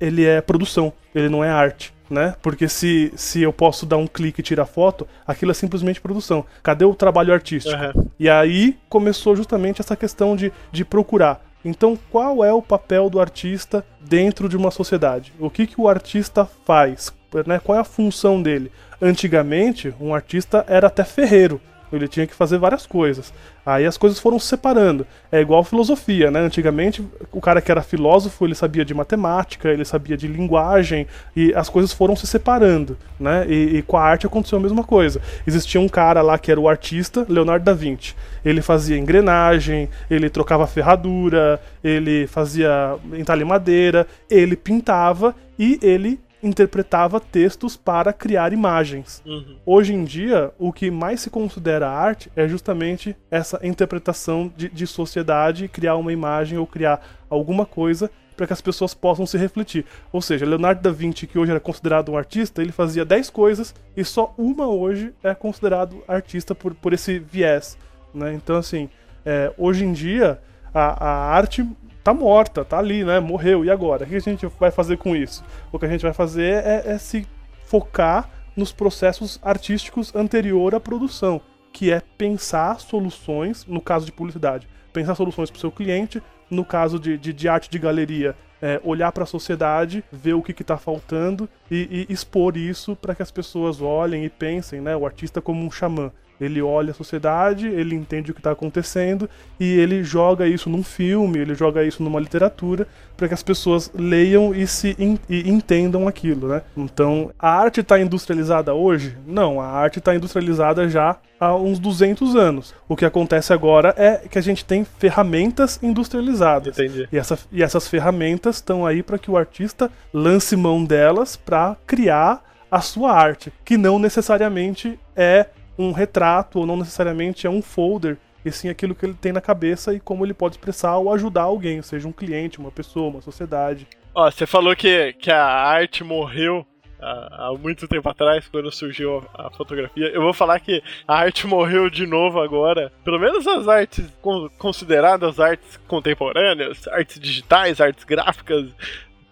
[0.00, 1.94] é- ele é produção, ele não é arte.
[2.08, 2.36] Né?
[2.40, 6.44] Porque se, se eu posso dar um clique e tirar foto, aquilo é simplesmente produção.
[6.62, 7.74] Cadê o trabalho artístico?
[7.74, 8.06] Aham.
[8.16, 11.44] E aí começou justamente essa questão de, de procurar.
[11.64, 15.32] Então, qual é o papel do artista dentro de uma sociedade?
[15.36, 17.12] O que, que o artista faz?
[17.44, 17.58] Né?
[17.58, 18.70] Qual é a função dele?
[19.02, 21.60] Antigamente, um artista era até ferreiro.
[21.92, 23.32] Ele tinha que fazer várias coisas.
[23.64, 25.06] Aí as coisas foram se separando.
[25.30, 26.40] É igual filosofia, né?
[26.40, 31.52] Antigamente, o cara que era filósofo, ele sabia de matemática, ele sabia de linguagem, e
[31.54, 33.44] as coisas foram se separando, né?
[33.48, 35.20] E, e com a arte aconteceu a mesma coisa.
[35.46, 38.14] Existia um cara lá que era o artista, Leonardo da Vinci.
[38.44, 47.18] Ele fazia engrenagem, ele trocava ferradura, ele fazia entalhe madeira, ele pintava e ele interpretava
[47.18, 49.22] textos para criar imagens.
[49.24, 49.56] Uhum.
[49.64, 54.86] Hoje em dia, o que mais se considera arte é justamente essa interpretação de, de
[54.86, 59.84] sociedade, criar uma imagem ou criar alguma coisa para que as pessoas possam se refletir.
[60.12, 63.74] Ou seja, Leonardo da Vinci, que hoje era considerado um artista, ele fazia 10 coisas
[63.96, 67.78] e só uma hoje é considerado artista por, por esse viés.
[68.12, 68.34] Né?
[68.34, 68.90] Então, assim,
[69.24, 70.38] é, hoje em dia,
[70.72, 71.66] a, a arte
[72.06, 73.18] tá morta, tá ali, né?
[73.18, 73.64] Morreu.
[73.64, 74.04] E agora?
[74.04, 75.44] O que a gente vai fazer com isso?
[75.72, 77.26] O que a gente vai fazer é, é se
[77.64, 81.40] focar nos processos artísticos anterior à produção,
[81.72, 86.64] que é pensar soluções, no caso de publicidade, pensar soluções para o seu cliente, no
[86.64, 90.52] caso de, de, de arte de galeria, é, olhar para a sociedade, ver o que
[90.52, 94.96] está faltando e, e expor isso para que as pessoas olhem e pensem, né?
[94.96, 96.12] O artista como um xamã.
[96.40, 99.28] Ele olha a sociedade, ele entende o que está acontecendo
[99.58, 103.90] e ele joga isso num filme, ele joga isso numa literatura para que as pessoas
[103.94, 106.62] leiam e se in, e entendam aquilo, né?
[106.76, 109.16] Então, a arte está industrializada hoje?
[109.26, 112.74] Não, a arte está industrializada já há uns 200 anos.
[112.88, 116.78] O que acontece agora é que a gente tem ferramentas industrializadas.
[116.78, 117.08] Entendi.
[117.10, 121.76] E, essa, e essas ferramentas estão aí para que o artista lance mão delas para
[121.86, 125.46] criar a sua arte, que não necessariamente é
[125.78, 129.40] um retrato ou não necessariamente é um folder, e sim aquilo que ele tem na
[129.40, 133.20] cabeça e como ele pode expressar ou ajudar alguém, seja um cliente, uma pessoa, uma
[133.20, 133.86] sociedade.
[134.14, 136.64] Ó, você falou que, que a arte morreu
[137.00, 140.06] há, há muito tempo atrás, quando surgiu a fotografia.
[140.08, 142.92] Eu vou falar que a arte morreu de novo agora.
[143.04, 148.66] Pelo menos as artes con- consideradas artes contemporâneas, artes digitais, artes gráficas,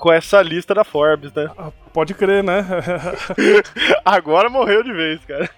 [0.05, 1.51] com essa lista da Forbes, né?
[1.57, 2.63] Ah, pode crer, né?
[4.05, 5.49] Agora morreu de vez, cara.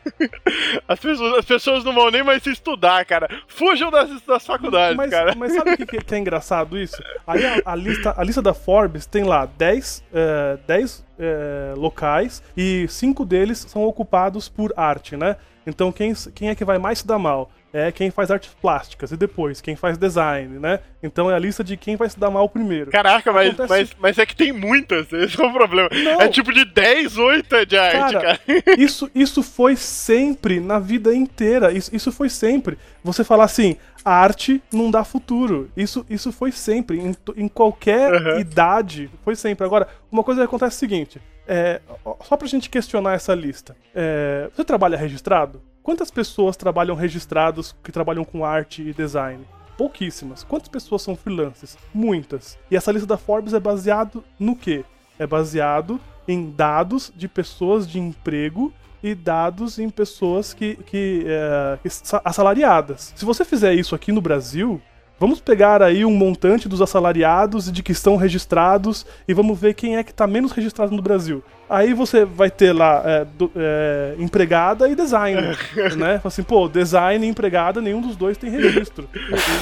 [0.86, 3.28] As pessoas, as pessoas não vão nem mais se estudar, cara.
[3.49, 5.34] Fujam das, das faculdades, mas, cara.
[5.34, 6.97] mas sabe o que, que- que é engraçado isso?
[7.26, 12.40] Aí a, a lista, a lista da Forbes tem lá 10, é, 10 é, locais
[12.57, 15.34] e 5 deles são ocupados por arte, né?
[15.66, 17.51] Então quem, quem é que vai mais se dar mal?
[17.73, 20.81] É quem faz artes plásticas e depois quem faz design, né?
[21.03, 22.91] Então é a lista de quem vai se dar mal primeiro.
[22.91, 25.89] Caraca, mas, Acontece- mas, mas é que tem muitas, esse é o problema.
[25.93, 26.21] Não.
[26.21, 28.41] É tipo de 10, 8 de arte, Cara, cara.
[28.79, 31.71] isso, isso foi sempre na vida inteira.
[31.73, 32.79] Isso, isso foi sempre.
[33.05, 35.71] Você falar assim, a arte não dá futuro.
[35.77, 36.99] Isso, isso foi sempre.
[36.99, 38.41] Em, em qualquer Uhum.
[38.41, 39.67] idade, foi sempre.
[39.67, 41.81] Agora, uma coisa que acontece é o seguinte: é,
[42.25, 43.77] só pra gente questionar essa lista.
[43.95, 45.61] É, você trabalha registrado?
[45.87, 49.47] Quantas pessoas trabalham registrados que trabalham com arte e design?
[49.78, 50.43] Pouquíssimas.
[50.43, 51.78] Quantas pessoas são freelancers?
[51.95, 52.59] Muitas.
[52.68, 54.84] E essa lista da Forbes é baseado no quê?
[55.16, 61.78] É baseado em dados de pessoas de emprego e dados em pessoas que, que, é,
[62.24, 63.12] assalariadas.
[63.14, 64.82] Se você fizer isso aqui no Brasil,
[65.19, 69.75] vamos pegar aí um montante dos assalariados e de que estão registrados e vamos ver
[69.75, 71.43] quem é que está menos registrado no Brasil.
[71.69, 75.59] Aí você vai ter lá é, do- é, empregada e designer,
[75.97, 76.21] né?
[76.25, 79.09] Assim, pô, design e empregada, nenhum dos dois tem registro.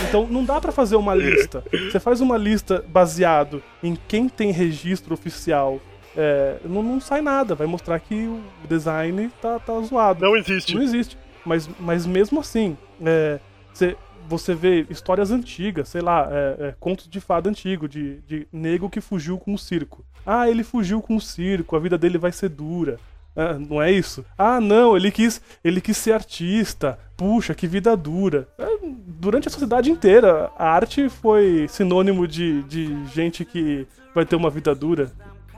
[0.08, 1.62] Então não dá pra fazer uma lista.
[1.90, 5.80] Você faz uma lista baseado em quem tem registro oficial
[6.16, 7.54] é, não, não sai nada.
[7.56, 10.24] Vai mostrar que o design tá, tá zoado.
[10.24, 10.74] Não existe.
[10.74, 11.18] Não existe.
[11.44, 13.38] Mas, mas mesmo assim, é,
[13.72, 13.96] cê-
[14.28, 18.88] você vê histórias antigas, sei lá, é, é, contos de fada antigo, de, de nego
[18.90, 20.04] que fugiu com o circo.
[20.24, 22.98] Ah, ele fugiu com o circo, a vida dele vai ser dura.
[23.36, 24.24] Ah, não é isso?
[24.38, 26.98] Ah, não, ele quis, ele quis ser artista.
[27.16, 28.46] Puxa, que vida dura.
[28.58, 28.64] É,
[29.06, 34.50] durante a sociedade inteira, a arte foi sinônimo de, de gente que vai ter uma
[34.50, 35.10] vida dura.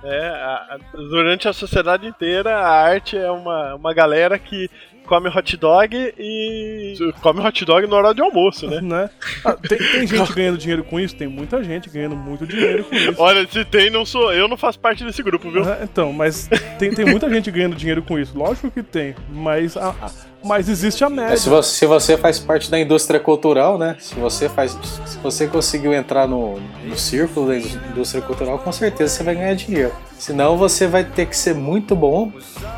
[0.02, 4.70] É, a- durante a sociedade inteira, a arte é uma, uma galera que
[5.06, 8.80] come hot dog e come hot dog na hora de almoço, né?
[8.80, 9.10] né?
[9.44, 11.14] Ah, tem, tem gente ganhando dinheiro com isso?
[11.16, 13.14] Tem muita gente ganhando muito dinheiro com isso.
[13.18, 15.62] Olha, se tem, não sou eu, não faço parte desse grupo, viu?
[15.64, 16.48] Ah, Então, mas
[16.78, 18.36] tem, tem muita gente ganhando dinheiro com isso.
[18.36, 20.10] Lógico que tem, mas, a- a-
[20.44, 21.32] mas existe a média.
[21.34, 23.96] É, se, você, se você faz parte da indústria cultural, né?
[23.98, 29.14] Se você faz, se você conseguiu entrar no, no círculo da indústria cultural, com certeza
[29.14, 29.92] você vai ganhar dinheiro.
[30.18, 32.32] Senão você vai ter que ser muito bom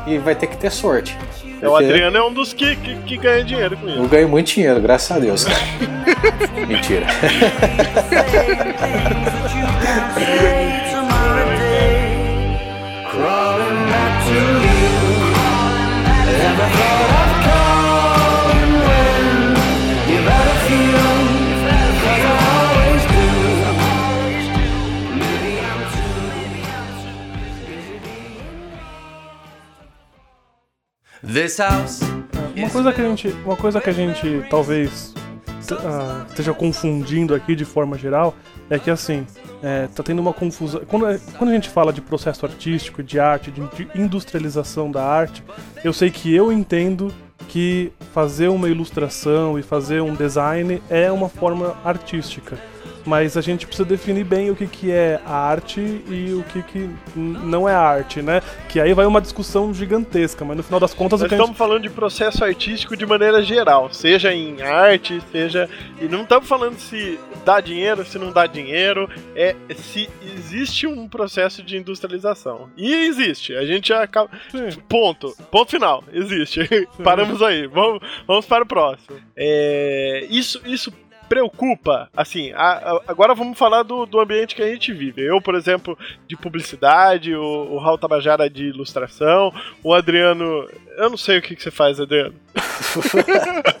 [0.07, 1.17] e vai ter que ter sorte.
[1.61, 4.07] É, o Adriano é um dos que, que, que ganha dinheiro com Eu isso.
[4.07, 5.43] ganho muito dinheiro, graças a Deus.
[5.43, 5.59] cara.
[6.67, 7.05] Mentira.
[32.55, 35.13] Uma coisa que a gente, uma coisa que a gente talvez
[35.71, 38.35] ah, esteja confundindo aqui de forma geral
[38.69, 39.25] é que assim
[39.61, 40.81] é, tá tendo uma confusão.
[40.87, 41.05] Quando,
[41.37, 45.43] quando a gente fala de processo artístico, de arte, de de industrialização da arte,
[45.83, 47.13] eu sei que eu entendo
[47.47, 52.57] que fazer uma ilustração e fazer um design é uma forma artística.
[53.05, 56.61] Mas a gente precisa definir bem o que, que é a arte e o que,
[56.63, 58.41] que não é arte, né?
[58.67, 61.57] Que aí vai uma discussão gigantesca, mas no final das contas o Nós gente estamos
[61.57, 65.69] falando de processo artístico de maneira geral, seja em arte, seja.
[65.99, 71.07] E não estamos falando se dá dinheiro, se não dá dinheiro, é se existe um
[71.07, 72.69] processo de industrialização.
[72.77, 74.29] E existe, a gente já acaba.
[74.51, 74.79] Sim.
[74.87, 75.35] Ponto.
[75.51, 76.03] Ponto final.
[76.11, 76.61] Existe.
[77.03, 77.67] Paramos aí.
[77.67, 79.17] Vamos, vamos para o próximo.
[79.35, 80.91] É, isso, isso
[81.29, 85.23] preocupa, assim, a- a- agora vamos falar do, do ambiente que a gente vive.
[85.25, 89.53] Eu, por exemplo, de publicidade, o, o Raul Tabajara de ilustração,
[89.83, 90.67] o Adriano.
[90.97, 92.33] Eu não sei o que, que você faz, Adriano.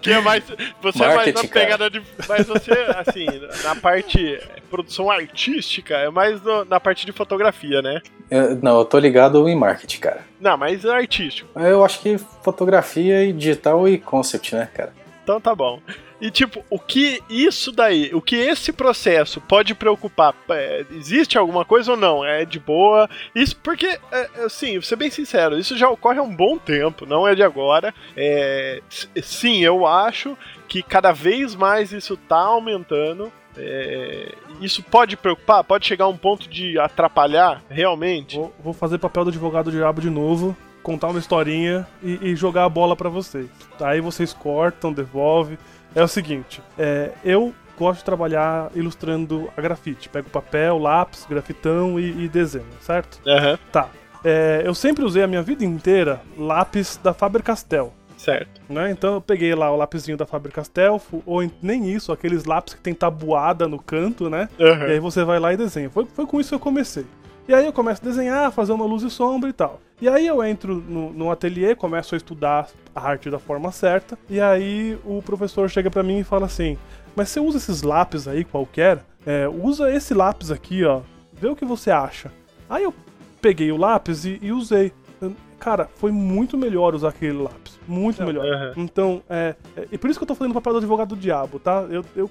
[0.00, 0.44] que é mais.
[0.82, 1.64] Você é mais na Marketing, cara.
[1.66, 2.02] pegada de.
[2.28, 3.26] Mas você, assim,
[3.64, 4.40] na parte
[4.70, 8.00] produção artística, é mais no- na parte de fotografia, né?
[8.30, 10.20] Eu- não, eu tô ligado em marketing, cara.
[10.40, 11.48] Não, mas é artístico.
[11.58, 14.92] Eu acho que fotografia e digital e concept, né, cara?
[15.24, 15.80] Então tá bom.
[16.20, 20.34] E tipo, o que isso daí, o que esse processo pode preocupar?
[20.50, 22.24] É, existe alguma coisa ou não?
[22.24, 23.08] É de boa?
[23.34, 27.06] Isso porque, é, assim, vou ser bem sincero, isso já ocorre há um bom tempo,
[27.06, 27.94] não é de agora.
[28.16, 28.82] É,
[29.22, 33.32] sim, eu acho que cada vez mais isso tá aumentando.
[33.56, 35.64] É, isso pode preocupar?
[35.64, 38.36] Pode chegar a um ponto de atrapalhar realmente?
[38.36, 42.64] Vou, vou fazer papel do advogado diabo de novo, contar uma historinha e, e jogar
[42.64, 43.48] a bola pra vocês.
[43.80, 45.58] Aí vocês cortam, devolve.
[45.94, 50.08] É o seguinte, é, eu gosto de trabalhar ilustrando a grafite.
[50.08, 53.20] Pego papel, lápis, grafitão e, e desenho, certo?
[53.26, 53.88] Aham, Tá.
[54.24, 57.92] É, eu sempre usei a minha vida inteira lápis da Faber-Castell.
[58.16, 58.60] certo.
[58.68, 58.90] Né?
[58.90, 62.74] Então eu peguei lá o lapisinho da Faber-Castell, fu- ou em- nem isso, aqueles lápis
[62.74, 64.48] que tem tabuada no canto, né?
[64.60, 64.88] Aham.
[64.88, 65.88] E aí você vai lá e desenha.
[65.88, 67.06] Foi, foi com isso que eu comecei.
[67.48, 69.80] E aí eu começo a desenhar, fazer uma luz e sombra e tal.
[70.02, 74.18] E aí eu entro no, no ateliê, começo a estudar a arte da forma certa.
[74.28, 76.76] E aí o professor chega pra mim e fala assim:
[77.16, 79.02] Mas você usa esses lápis aí qualquer?
[79.24, 81.00] É, usa esse lápis aqui, ó.
[81.32, 82.30] Vê o que você acha.
[82.68, 82.92] Aí eu
[83.40, 84.92] peguei o lápis e, e usei.
[85.58, 87.80] Cara, foi muito melhor usar aquele lápis.
[87.88, 88.44] Muito melhor.
[88.44, 88.74] aham.
[88.76, 89.88] Então, é, é.
[89.90, 91.86] E por isso que eu tô fazendo o papel do advogado do diabo, tá?
[91.88, 92.30] Eu, eu,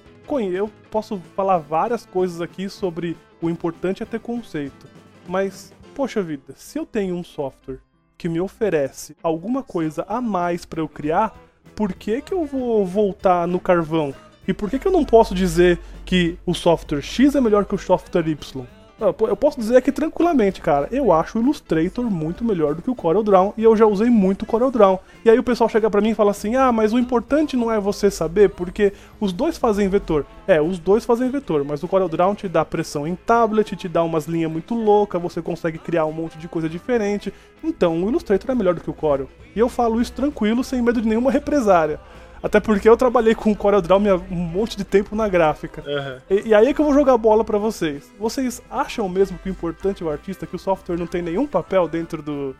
[0.52, 4.86] eu posso falar várias coisas aqui sobre o importante é ter conceito.
[5.28, 7.80] Mas, poxa vida, se eu tenho um software
[8.16, 11.36] que me oferece alguma coisa a mais pra eu criar,
[11.76, 14.14] por que, que eu vou voltar no carvão?
[14.46, 17.74] E por que, que eu não posso dizer que o software X é melhor que
[17.74, 18.66] o software Y?
[19.00, 20.88] Ah, Eu posso dizer aqui tranquilamente, cara.
[20.90, 24.42] Eu acho o Illustrator muito melhor do que o CorelDRAW e eu já usei muito
[24.42, 25.00] o CorelDRAW.
[25.24, 27.70] E aí o pessoal chega pra mim e fala assim: "Ah, mas o importante não
[27.70, 30.26] é você saber, porque os dois fazem vetor".
[30.48, 34.02] É, os dois fazem vetor, mas o CorelDRAW te dá pressão em tablet, te dá
[34.02, 37.32] umas linhas muito loucas, você consegue criar um monte de coisa diferente.
[37.62, 39.28] Então, o Illustrator é melhor do que o Corel.
[39.54, 42.00] E eu falo isso tranquilo, sem medo de nenhuma represária.
[42.42, 45.82] Até porque eu trabalhei com o CorelDRAW minha- um monte de tempo na gráfica.
[45.86, 46.22] Aham.
[46.30, 48.12] E, e aí é que eu vou jogar a bola pra vocês.
[48.18, 51.46] Vocês acham mesmo que o importante é o artista, que o software não tem nenhum
[51.46, 52.54] papel dentro do,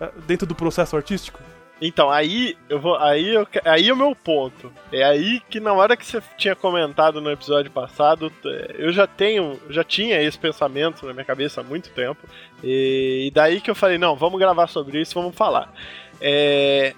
[0.00, 1.40] eh, dentro do processo artístico?
[1.82, 2.94] Então, aí eu vou.
[2.96, 4.72] Aí, eu, aí é o meu ponto.
[4.92, 8.32] É aí que na hora que você tinha comentado no episódio passado,
[8.78, 9.58] eu já tenho.
[9.68, 12.20] Já tinha esse pensamento na minha cabeça há muito tempo.
[12.62, 15.68] E, e daí que eu falei, não, vamos gravar sobre isso, vamos falar.
[16.20, 16.94] É,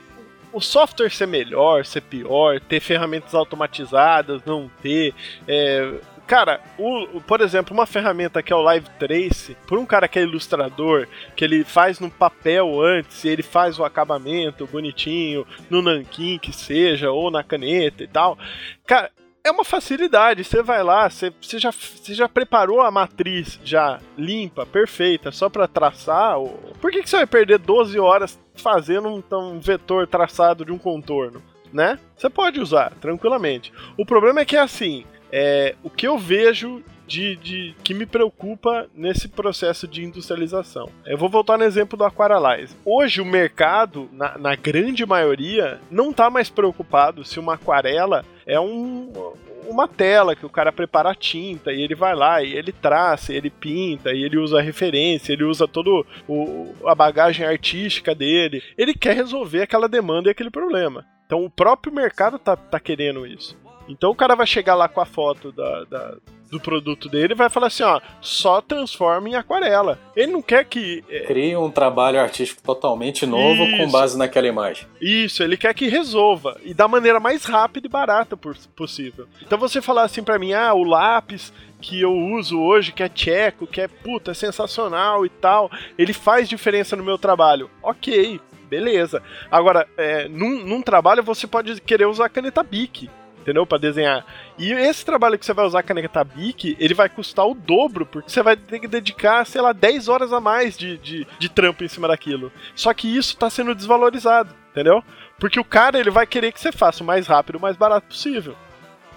[0.57, 5.14] o software ser melhor, ser pior, ter ferramentas automatizadas, não ter.
[5.46, 5.92] é,
[6.26, 10.18] Cara, o- por exemplo, uma ferramenta que é o Live Trace, por um cara que
[10.18, 16.36] é ilustrador, que ele faz no papel antes, ele faz o acabamento bonitinho, no nanquim
[16.36, 18.36] que seja, ou na caneta e tal.
[18.84, 19.09] Cara,
[19.47, 20.44] é uma facilidade.
[20.44, 25.49] Você vai lá, você, você já, você já preparou a matriz já limpa, perfeita, só
[25.49, 26.36] para traçar.
[26.80, 30.78] Por que, que você vai perder 12 horas fazendo um, um vetor traçado de um
[30.78, 31.42] contorno?
[31.72, 31.99] Né?
[32.16, 33.72] Você pode usar tranquilamente.
[33.99, 38.05] O problema é que é assim: é, o que eu vejo de, de- que me
[38.07, 40.88] preocupa nesse processo de industrialização.
[41.05, 42.74] Eu vou voltar no exemplo do Aquaralize.
[42.84, 48.61] Hoje o mercado, na, na grande maioria, não está mais preocupado se uma aquarela é
[48.61, 49.11] um,
[49.68, 53.32] uma tela que o cara prepara a tinta e ele vai lá e ele traça,
[53.32, 58.14] e ele pinta, e ele usa a referência, ele usa todo o, a bagagem artística
[58.14, 58.62] dele.
[58.78, 61.05] Ele quer resolver aquela demanda e aquele problema.
[61.26, 63.59] Então o próprio mercado tá, tá querendo isso.
[63.89, 66.14] Então o cara vai chegar lá com a foto da, da-
[66.51, 69.99] do produto dele e vai falar assim, ó, só transforma em aquarela.
[70.14, 73.91] Ele não quer que é, Cria um trabalho artístico totalmente novo com Isso.
[73.93, 74.87] base naquela imagem.
[75.01, 78.37] Isso, ele quer que resolva e da maneira mais rápida e barata
[78.76, 79.26] possível.
[79.43, 83.09] Então você falar assim pra mim, ah, o lápis que eu uso hoje, que é
[83.09, 85.68] tcheco, que é puta, é sensacional e tal,
[85.99, 87.68] ele faz diferença no meu trabalho.
[87.82, 89.20] Ok, beleza.
[89.51, 93.11] Agora, é, num, num trabalho você pode querer usar caneta Bic.
[93.47, 93.64] Entendeu?
[93.64, 94.26] Pra desenhar.
[94.59, 98.05] E esse trabalho que você vai usar a caneta Bic, ele vai custar o dobro,
[98.05, 101.49] porque você vai ter que dedicar, sei lá, 10 horas a mais de, de, de
[101.49, 102.51] trampo em cima daquilo.
[102.74, 105.01] Só que isso tá sendo desvalorizado, entendeu?
[105.38, 108.09] Porque o cara ele vai querer que você faça o mais rápido, o mais barato
[108.09, 108.57] possível,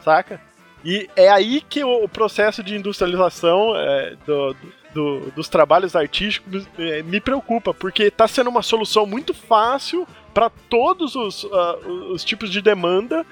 [0.06, 0.40] saca?
[0.86, 4.56] E é aí que o, processo de industrialização é, do-
[4.94, 10.50] do- dos trabalhos artísticos é, me preocupa, porque tá sendo uma solução muito fácil para
[10.70, 13.26] todos os, uh, os tipos de demanda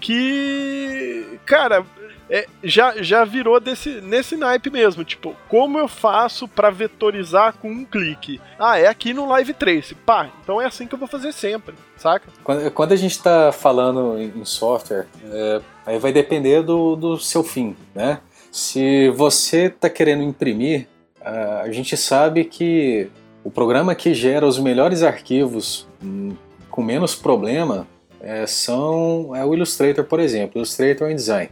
[0.00, 1.84] que, cara,
[2.28, 5.04] é, já, já virou desse, nesse naipe mesmo.
[5.04, 8.40] Tipo, como eu faço para vetorizar com um clique?
[8.58, 9.94] Ah, é aqui no Live Trace.
[9.94, 12.28] Pá, então é assim que eu vou fazer sempre, saca?
[12.42, 17.42] Quando, quando a gente está falando em software, é, aí vai depender do, do seu
[17.42, 18.20] fim, né?
[18.50, 20.86] Se você está querendo imprimir,
[21.20, 23.10] a gente sabe que
[23.42, 26.36] o programa que gera os melhores arquivos hum,
[26.74, 27.86] com menos problema
[28.20, 31.48] é, são é o Illustrator, por exemplo, Illustrator InDesign.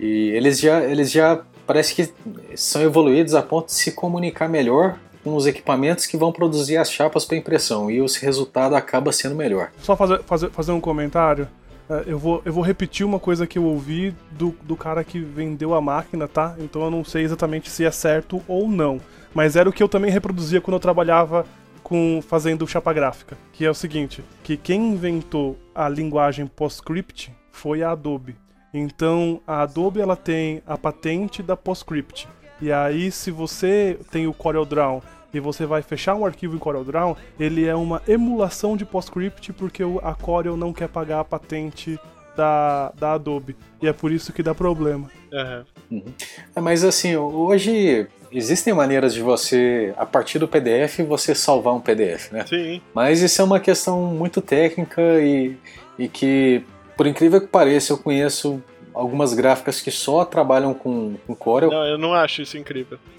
[0.00, 2.10] E eles já, eles já parece que
[2.56, 6.90] são evoluídos a ponto de se comunicar melhor com os equipamentos que vão produzir as
[6.90, 9.70] chapas para impressão e o resultado acaba sendo melhor.
[9.82, 11.46] Só fazer, fazer, fazer um comentário.
[11.90, 15.18] É, eu vou, eu vou repetir uma coisa que eu ouvi do, do cara que
[15.18, 16.54] vendeu a máquina, tá?
[16.58, 18.98] Então eu não sei exatamente se é certo ou não.
[19.34, 21.44] Mas era o que eu também reproduzia quando eu trabalhava
[21.84, 23.38] com fazendo chapa gráfica.
[23.52, 28.36] Que é o seguinte, que quem inventou a linguagem PostScript foi a Adobe.
[28.72, 32.26] Então a Adobe ela tem a patente da PostScript.
[32.60, 37.16] E aí se você tem o CorelDRAW e você vai fechar um arquivo em CorelDRAW,
[37.38, 41.98] ele é uma emulação de PostScript porque a Corel não quer pagar a patente
[42.36, 43.56] da, da Adobe.
[43.80, 45.10] E é por isso que dá problema.
[45.32, 45.64] Uhum.
[45.90, 46.12] Uhum.
[46.54, 51.80] É, mas assim, hoje existem maneiras de você, a partir do PDF, você salvar um
[51.80, 52.44] PDF, né?
[52.46, 52.80] Sim.
[52.94, 55.56] Mas isso é uma questão muito técnica e,
[55.98, 56.64] e que,
[56.96, 58.62] por incrível que pareça, eu conheço
[58.94, 61.70] algumas gráficas que só trabalham com, com Corel.
[61.70, 62.98] Não, eu não acho isso incrível.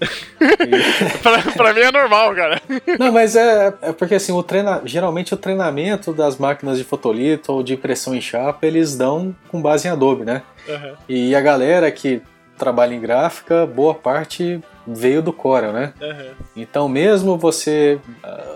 [1.22, 2.62] pra, pra, mim é normal, cara.
[2.98, 7.52] Não, mas é, é porque assim, o treina, geralmente o treinamento das máquinas de fotolito
[7.52, 10.42] ou de impressão em chapa, eles dão com base em Adobe, né?
[10.66, 10.94] Uhum.
[11.08, 12.22] E a galera que
[12.56, 15.92] trabalha em gráfica, boa parte veio do Corel, né?
[16.00, 16.30] Uhum.
[16.56, 17.98] Então mesmo você,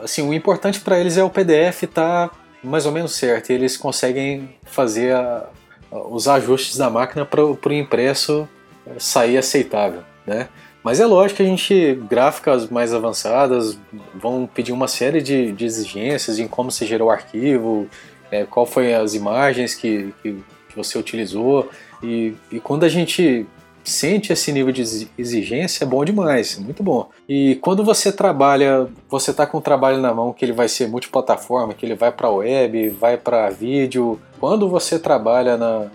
[0.03, 3.55] assim, o importante para eles é o PDF estar tá mais ou menos certo, e
[3.55, 5.47] eles conseguem fazer a,
[5.91, 8.49] os ajustes da máquina para o impresso
[8.87, 10.49] eh, sair aceitável, né?
[10.83, 13.79] Mas é lógico que a gente, gráficas mais avançadas,
[14.15, 17.87] vão pedir uma série de, de exigências em como se gerou o arquivo,
[18.31, 21.69] é, qual foi as imagens que, que, que você utilizou.
[22.03, 23.47] E, e, quando a gente
[23.85, 27.09] sente esse nível de exigência, é bom demais, muito bom.
[27.29, 30.89] E quando você trabalha, você está com o trabalho na mão que ele vai ser
[30.89, 35.87] multiplataforma, que ele vai para web, vai para vídeo, quando você trabalha na,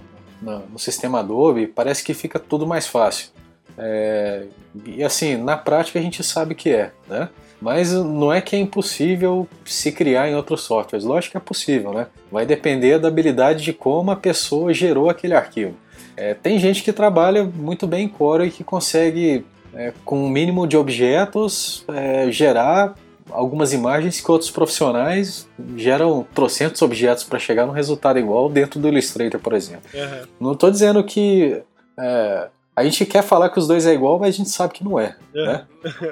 [0.42, 3.30] na, no sistema Adobe, parece que fica tudo mais fácil.
[3.78, 4.46] É,
[4.86, 7.30] e assim, na prática a gente sabe que é, né?
[7.62, 11.06] Mas não é que é impossível se criar em outros softwares.
[11.06, 12.08] Lógico que é possível, né?
[12.32, 15.76] Vai depender da habilidade de como a pessoa gerou aquele arquivo.
[16.18, 20.26] É, tem gente que trabalha muito bem em Corel e que consegue, é, com o
[20.26, 22.96] um mínimo de objetos, é, gerar
[23.32, 28.88] algumas imagens que outros profissionais geram trocentos objetos para chegar num resultado igual dentro do
[28.88, 29.90] Illustrator, por exemplo.
[29.94, 30.28] Uhum.
[30.40, 31.62] Não estou dizendo que
[32.00, 34.84] é, a gente quer falar que os dois é igual, mas a gente sabe que
[34.84, 35.16] não é.
[35.34, 35.46] Uhum.
[35.46, 35.66] Né?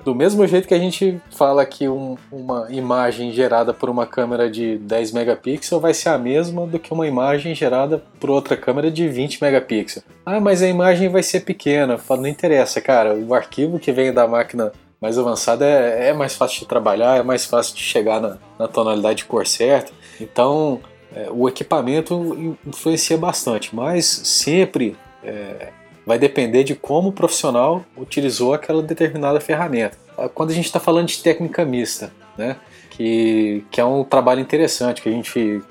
[0.05, 4.49] Do mesmo jeito que a gente fala que um, uma imagem gerada por uma câmera
[4.49, 8.89] de 10 megapixels vai ser a mesma do que uma imagem gerada por outra câmera
[8.89, 10.05] de 20 megapixels.
[10.25, 11.99] Ah, mas a imagem vai ser pequena.
[12.09, 13.13] Não interessa, cara.
[13.13, 17.23] O arquivo que vem da máquina mais avançada é, é, mais fácil de trabalhar, é
[17.23, 19.91] mais fácil de chegar na, na tonalidade de cor certa.
[20.21, 20.79] Então,
[21.13, 25.73] é, o equipamento influencia bastante, mas sempre é,
[26.05, 29.97] vai depender de como o profissional utilizou aquela determinada ferramenta.
[30.17, 32.57] Ah, quando a gente está falando de técnica mista, né,
[32.89, 35.61] que, que é um trabalho interessante, que a gente,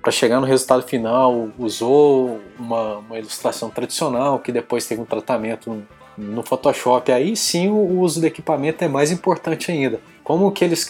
[0.00, 5.82] para chegar no resultado final, usou uma, uma ilustração tradicional, que depois teve um tratamento
[6.16, 10.00] no Photoshop, aí sim o uso do equipamento é mais importante ainda.
[10.32, 10.82] Como que eles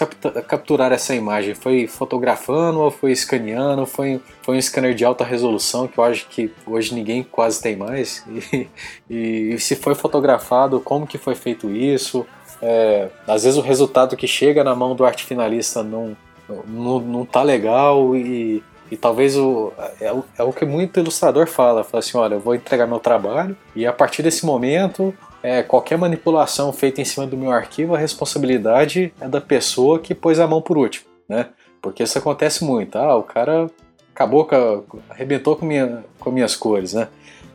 [0.46, 1.52] capturaram essa imagem?
[1.52, 3.84] Foi fotografando ou foi escaneando?
[3.86, 7.74] Foi, foi um scanner de alta resolução que eu acho que hoje ninguém quase tem
[7.74, 8.24] mais?
[9.10, 12.24] E, e se foi fotografado, como que foi feito isso?
[12.62, 16.16] É, às vezes o resultado que chega na mão do arte finalista não,
[16.68, 18.62] não, não tá legal e
[18.92, 19.72] e talvez o,
[20.02, 23.56] é, é o que muito ilustrador fala, fala assim, olha, eu vou entregar meu trabalho
[23.74, 27.98] e a partir desse momento é, qualquer manipulação feita em cima do meu arquivo, a
[27.98, 31.48] responsabilidade é da pessoa que pôs a mão por último, né?
[31.80, 33.68] Porque isso acontece muito, ah, o cara
[34.14, 37.08] acabou com arrebentou com, minha, com minhas cores, né?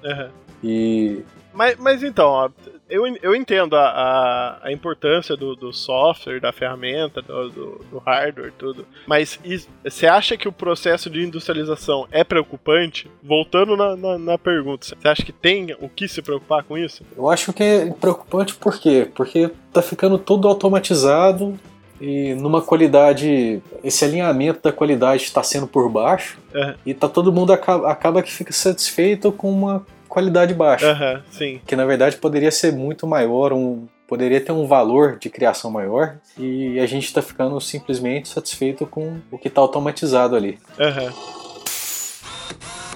[0.03, 0.29] Uhum.
[0.63, 1.23] E...
[1.53, 2.49] Mas, mas então, ó,
[2.89, 7.97] eu, eu entendo a, a, a importância do, do, software, da ferramenta, do, do, do
[7.99, 8.85] hardware, tudo.
[9.05, 9.39] Mas
[9.83, 13.09] você acha que o processo de industrialização é preocupante?
[13.21, 17.03] Voltando na, na, na pergunta, você acha que tem o que se preocupar com isso?
[17.15, 19.09] Eu acho que é preocupante por quê?
[19.13, 21.59] Porque tá ficando tudo automatizado
[21.99, 26.75] e numa qualidade, esse alinhamento da qualidade está sendo por baixo Aham.
[26.85, 31.59] e tá todo mundo acaba, acaba que fica satisfeito com uma qualidade baixa, sim.
[31.65, 36.15] que na verdade poderia ser muito maior, um, poderia ter um valor de criação maior
[36.37, 40.57] e a gente está ficando simplesmente satisfeito com o que está automatizado ali.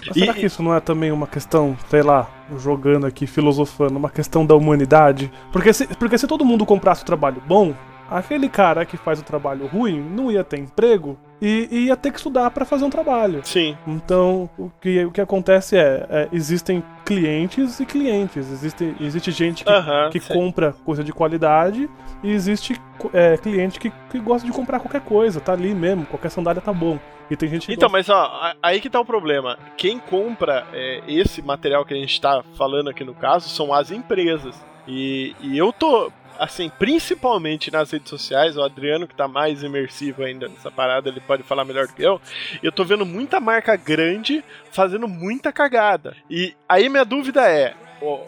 [0.07, 3.97] Mas será E- que isso não é também uma questão, sei lá, jogando aqui, filosofando,
[3.97, 5.31] uma questão da humanidade?
[5.51, 7.73] Porque se, porque se todo mundo comprasse o trabalho bom,
[8.09, 12.11] aquele cara que faz o trabalho ruim não ia ter emprego e, e ia ter
[12.11, 13.41] que estudar pra fazer um trabalho.
[13.43, 13.77] Sim.
[13.87, 16.83] Então, o que, o que acontece é, é, existem
[17.15, 18.51] clientes e clientes.
[18.51, 21.89] Existe, existe gente que, que compra coisa de qualidade
[22.23, 22.79] e existe
[23.13, 25.39] é, cliente que, que gosta de comprar qualquer coisa.
[25.39, 26.99] Tá ali mesmo, qualquer sandália tá bom.
[27.29, 28.13] E tem gente que Então, gosta...
[28.13, 29.57] mas ó, aí que tá o problema.
[29.77, 33.91] Quem compra é, esse material que a gente tá falando aqui no caso são as
[33.91, 34.55] empresas.
[34.87, 36.11] E, e eu tô,
[36.41, 41.19] assim, principalmente nas redes sociais, o Adriano que tá mais imersivo ainda nessa parada, ele
[41.19, 42.19] pode falar melhor do que eu.
[42.63, 46.17] Eu tô vendo muita marca grande fazendo muita cagada.
[46.27, 47.75] E aí minha dúvida é.
[48.01, 48.19] ó,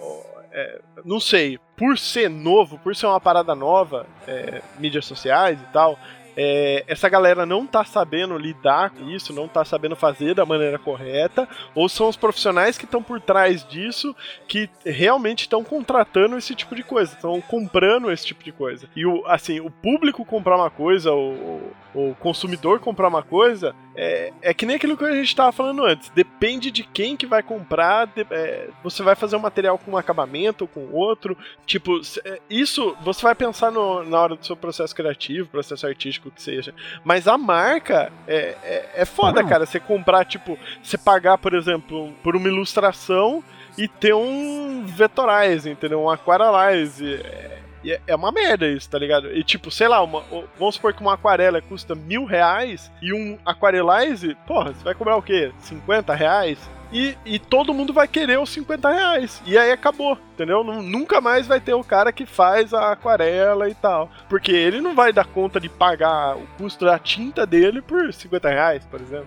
[0.52, 5.74] é, não sei, por ser novo, por ser uma parada nova, é, mídias sociais e
[5.74, 5.98] tal,
[6.36, 10.80] é, essa galera não tá sabendo lidar com isso, não tá sabendo fazer da maneira
[10.80, 14.16] correta, ou são os profissionais que estão por trás disso
[14.48, 18.88] que realmente estão contratando esse tipo de coisa, estão comprando esse tipo de coisa.
[18.96, 24.34] E o, assim, o público comprar uma coisa, o, o, consumidor comprar uma coisa, é,
[24.42, 26.10] é que nem aquilo que a gente tava falando antes.
[26.10, 29.98] Depende de quem que vai comprar, de- é, você vai fazer um material com um
[29.98, 31.38] acabamento, com outro.
[31.66, 36.32] Tipo, é, isso você vai pensar no- na hora do seu processo criativo, processo artístico,
[36.32, 36.74] que seja.
[37.04, 39.66] Mas a marca é, é, é foda, cara.
[39.66, 43.44] Você comprar, tipo, você pagar, por exemplo, por uma ilustração
[43.78, 46.02] e ter um Vectorize, entendeu?
[46.02, 47.16] Um Aquarelize.
[47.16, 49.32] É, e é- é uma merda isso, tá ligado?
[49.36, 50.24] E tipo, sei lá, uma-
[50.58, 55.16] vamos supor que uma aquarela custa mil reais e um Aquarelize, porra, você vai cobrar
[55.18, 55.52] o quê?
[55.60, 56.58] 50 reais?
[56.94, 59.42] E, e todo mundo vai querer os 50 reais.
[59.46, 60.64] E aí acabou, entendeu?
[60.64, 64.12] Nu- Nunca mais vai ter o cara que faz a aquarela e tal.
[64.30, 68.48] Porque ele não vai dar conta de pagar o custo da tinta dele por 50
[68.50, 69.26] reais, por exemplo.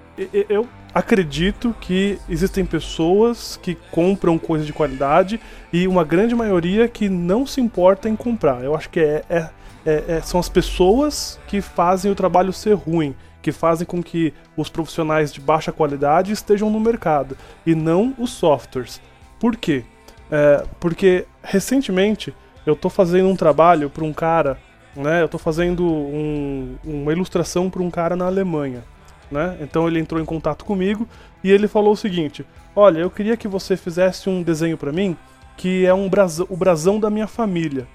[0.49, 5.41] Eu acredito que existem pessoas que compram coisa de qualidade
[5.73, 8.63] e uma grande maioria que não se importa em comprar.
[8.63, 9.51] Eu acho que é, é-
[9.85, 13.15] é- é- são as pessoas que fazem o trabalho ser ruim,
[13.47, 18.31] que fazem com que os profissionais de baixa qualidade estejam no mercado e não os
[18.31, 19.01] softwares.
[19.39, 19.85] Por quê?
[20.29, 22.35] É, porque recentemente
[22.67, 24.59] eu estou fazendo um trabalho para um cara,
[24.97, 25.21] né?
[25.21, 28.83] Eu estou fazendo um- uma ilustração para um cara na Alemanha
[29.31, 29.57] né?
[29.61, 31.07] Então ele entrou em contato comigo
[31.43, 32.45] e ele falou o seguinte:
[32.75, 35.17] Olha, eu queria que você fizesse um desenho pra mim
[35.57, 37.87] que é um brasão, o brasão da minha família.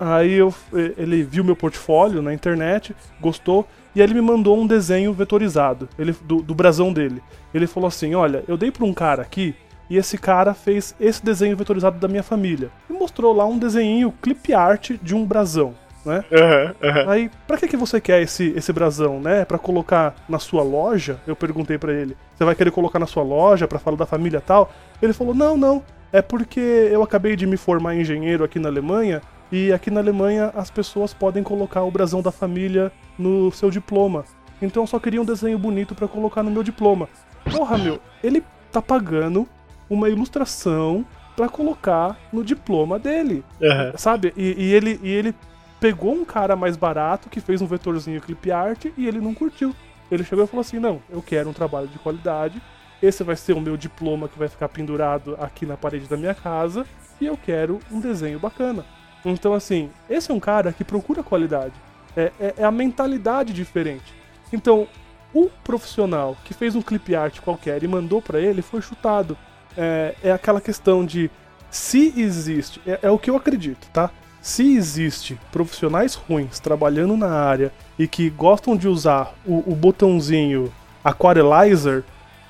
[0.00, 0.54] Aí eu,
[0.96, 5.88] ele viu meu portfólio na internet, gostou e aí ele me mandou um desenho vetorizado
[5.98, 7.22] ele, do, do brasão dele.
[7.52, 9.54] Ele falou assim: Olha, eu dei pra um cara aqui
[9.90, 12.70] e esse cara fez esse desenho vetorizado da minha família.
[12.88, 15.74] E mostrou lá um desenho clip art de um brasão,
[16.06, 16.24] né?
[16.32, 17.10] Aham, aham.
[17.10, 19.44] Aí, pra que, que você quer esse, esse brasão, né?
[19.44, 21.18] Pra colocar na sua loja?
[21.26, 22.16] Eu perguntei pra ele.
[22.36, 24.72] Você vai querer colocar na sua loja pra falar da família e tal?
[25.02, 25.82] Ele falou: Não, não.
[26.12, 29.20] É porque eu acabei de me formar engenheiro aqui na Alemanha
[29.50, 34.24] e aqui na Alemanha as pessoas podem colocar o brasão da família no seu diploma.
[34.62, 37.08] Então eu só queria um desenho bonito pra colocar no meu diploma.
[37.50, 39.48] Porra, meu, ele tá pagando
[39.88, 43.44] uma ilustração pra colocar no diploma dele.
[43.62, 43.92] aham.
[43.96, 44.32] Sabe?
[44.36, 45.34] E, e ele, e ele
[45.80, 49.74] pegou um cara mais barato que fez um vetorzinho clip art e ele não curtiu.
[50.10, 52.60] Ele chegou e falou assim: Não, eu quero um trabalho de qualidade.
[53.02, 56.34] Esse vai ser o meu diploma que vai ficar pendurado aqui na parede da minha
[56.34, 56.84] casa.
[57.18, 58.84] E eu quero um desenho bacana.
[59.24, 61.74] Então, assim, esse é um cara que procura qualidade.
[62.16, 64.14] É, é- é a mentalidade diferente.
[64.52, 64.86] Então,
[65.32, 69.36] o profissional que fez um clip art qualquer e mandou pra ele foi chutado.
[69.76, 71.30] É, é aquela questão de
[71.70, 74.10] se existe, é, é o que eu acredito, tá?
[74.42, 80.72] Se existe profissionais ruins trabalhando na área e que gostam de usar o, o botãozinho
[81.04, 82.02] Aquarelizer,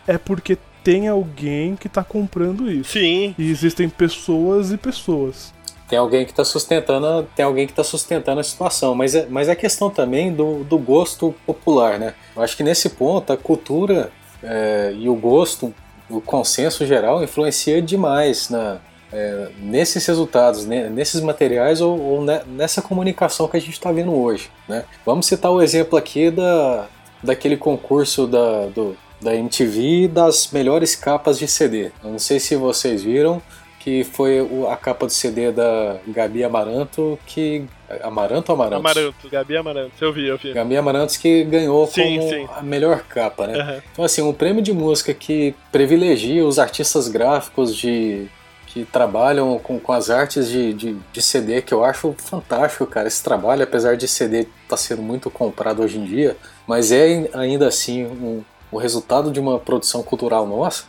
[0.07, 2.93] é porque tem alguém que tá comprando isso.
[2.93, 3.35] Sim.
[3.37, 5.53] E existem pessoas e pessoas.
[5.91, 9.49] Tem alguém que está sustentando, tem alguém que tá sustentando a situação, mas é, mas
[9.49, 12.14] é questão também do, do gosto popular, né?
[12.36, 15.74] Eu acho que nesse ponto a cultura é, e o gosto,
[16.09, 18.78] o consenso geral influencia demais na,
[19.12, 23.91] é, nesses resultados, né, nesses materiais ou, ou ne- nessa comunicação que a gente está
[23.91, 24.84] vendo hoje, né?
[25.05, 26.86] Vamos citar o exemplo aqui da,
[27.20, 31.91] daquele concurso da, do, da MTV das melhores capas de CD.
[32.05, 33.43] Eu não sei se vocês viram,
[33.81, 37.64] que foi a capa do CD da Gabi Amaranto, que.
[38.03, 38.91] Amaranto ou Amarantos?
[38.91, 39.93] Amaranto, Gabi Amaranto.
[40.01, 40.53] Eu vi, eu vi.
[40.53, 42.49] Gabi Amarantos que ganhou Sim, como sim.
[42.55, 43.59] a melhor capa, né?
[43.59, 43.83] Aham.
[43.91, 48.28] Então, assim, um prêmio de música que privilegia os artistas gráficos de
[48.66, 53.09] que trabalham com, com as artes de, de, de CD, que eu acho fantástico, cara.
[53.09, 56.37] Esse trabalho, apesar de CD estar tá sendo muito comprado hoje em dia,
[56.68, 60.85] mas é ainda assim um, o resultado de uma produção cultural nossa.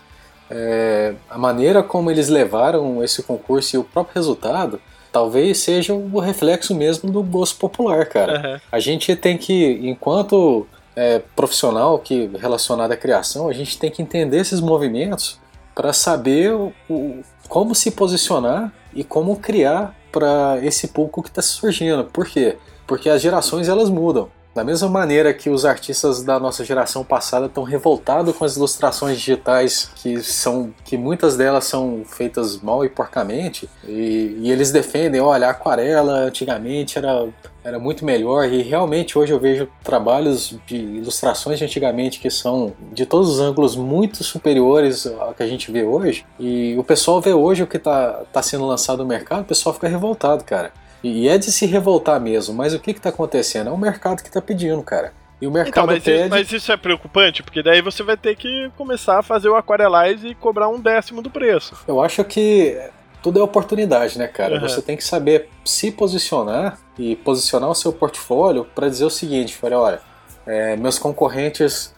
[0.51, 4.79] É, a maneira como eles levaram esse concurso e o próprio resultado
[5.11, 8.37] talvez seja o reflexo mesmo do gosto popular, cara.
[8.37, 8.61] Aham.
[8.71, 14.01] A gente tem que, enquanto é, profissional que relacionado à criação, a gente tem que
[14.01, 15.39] entender esses movimentos
[15.75, 21.41] para saber o, o- como se posicionar e como criar para esse público que está
[21.41, 22.03] surgindo.
[22.05, 22.57] Por quê?
[22.87, 24.29] Porque as gerações elas mudam.
[24.53, 29.17] Da mesma maneira que os artistas da nossa geração passada estão revoltados com as ilustrações
[29.17, 35.21] digitais que são que muitas delas são feitas mal e porcamente e, e eles defendem,
[35.21, 37.29] olha, a aquarela antigamente era
[37.63, 42.73] era muito melhor e realmente hoje eu vejo trabalhos de ilustrações de antigamente que são
[42.91, 47.21] de todos os ângulos muito superiores ao que a gente vê hoje e o pessoal
[47.21, 50.73] vê hoje o que está tá sendo lançado no mercado, o pessoal fica revoltado, cara.
[51.03, 53.69] E é de se revoltar mesmo, mas o que está acontecendo?
[53.69, 55.13] É o mercado que está pedindo, cara.
[55.41, 56.19] E o Então, mercado mas, pede.
[56.21, 59.55] isso, mas isso é preocupante, porque daí você vai ter que começar a fazer o
[59.55, 61.75] Aquarelize e cobrar um décimo do preço.
[61.87, 62.77] Eu acho que
[63.23, 64.55] tudo é oportunidade, né, cara?
[64.55, 64.61] Uhum.
[64.61, 69.57] Você tem que saber se posicionar e posicionar o seu portfólio para dizer o seguinte:
[69.63, 70.01] olha, olha,
[70.45, 71.93] é, meus concorrentes,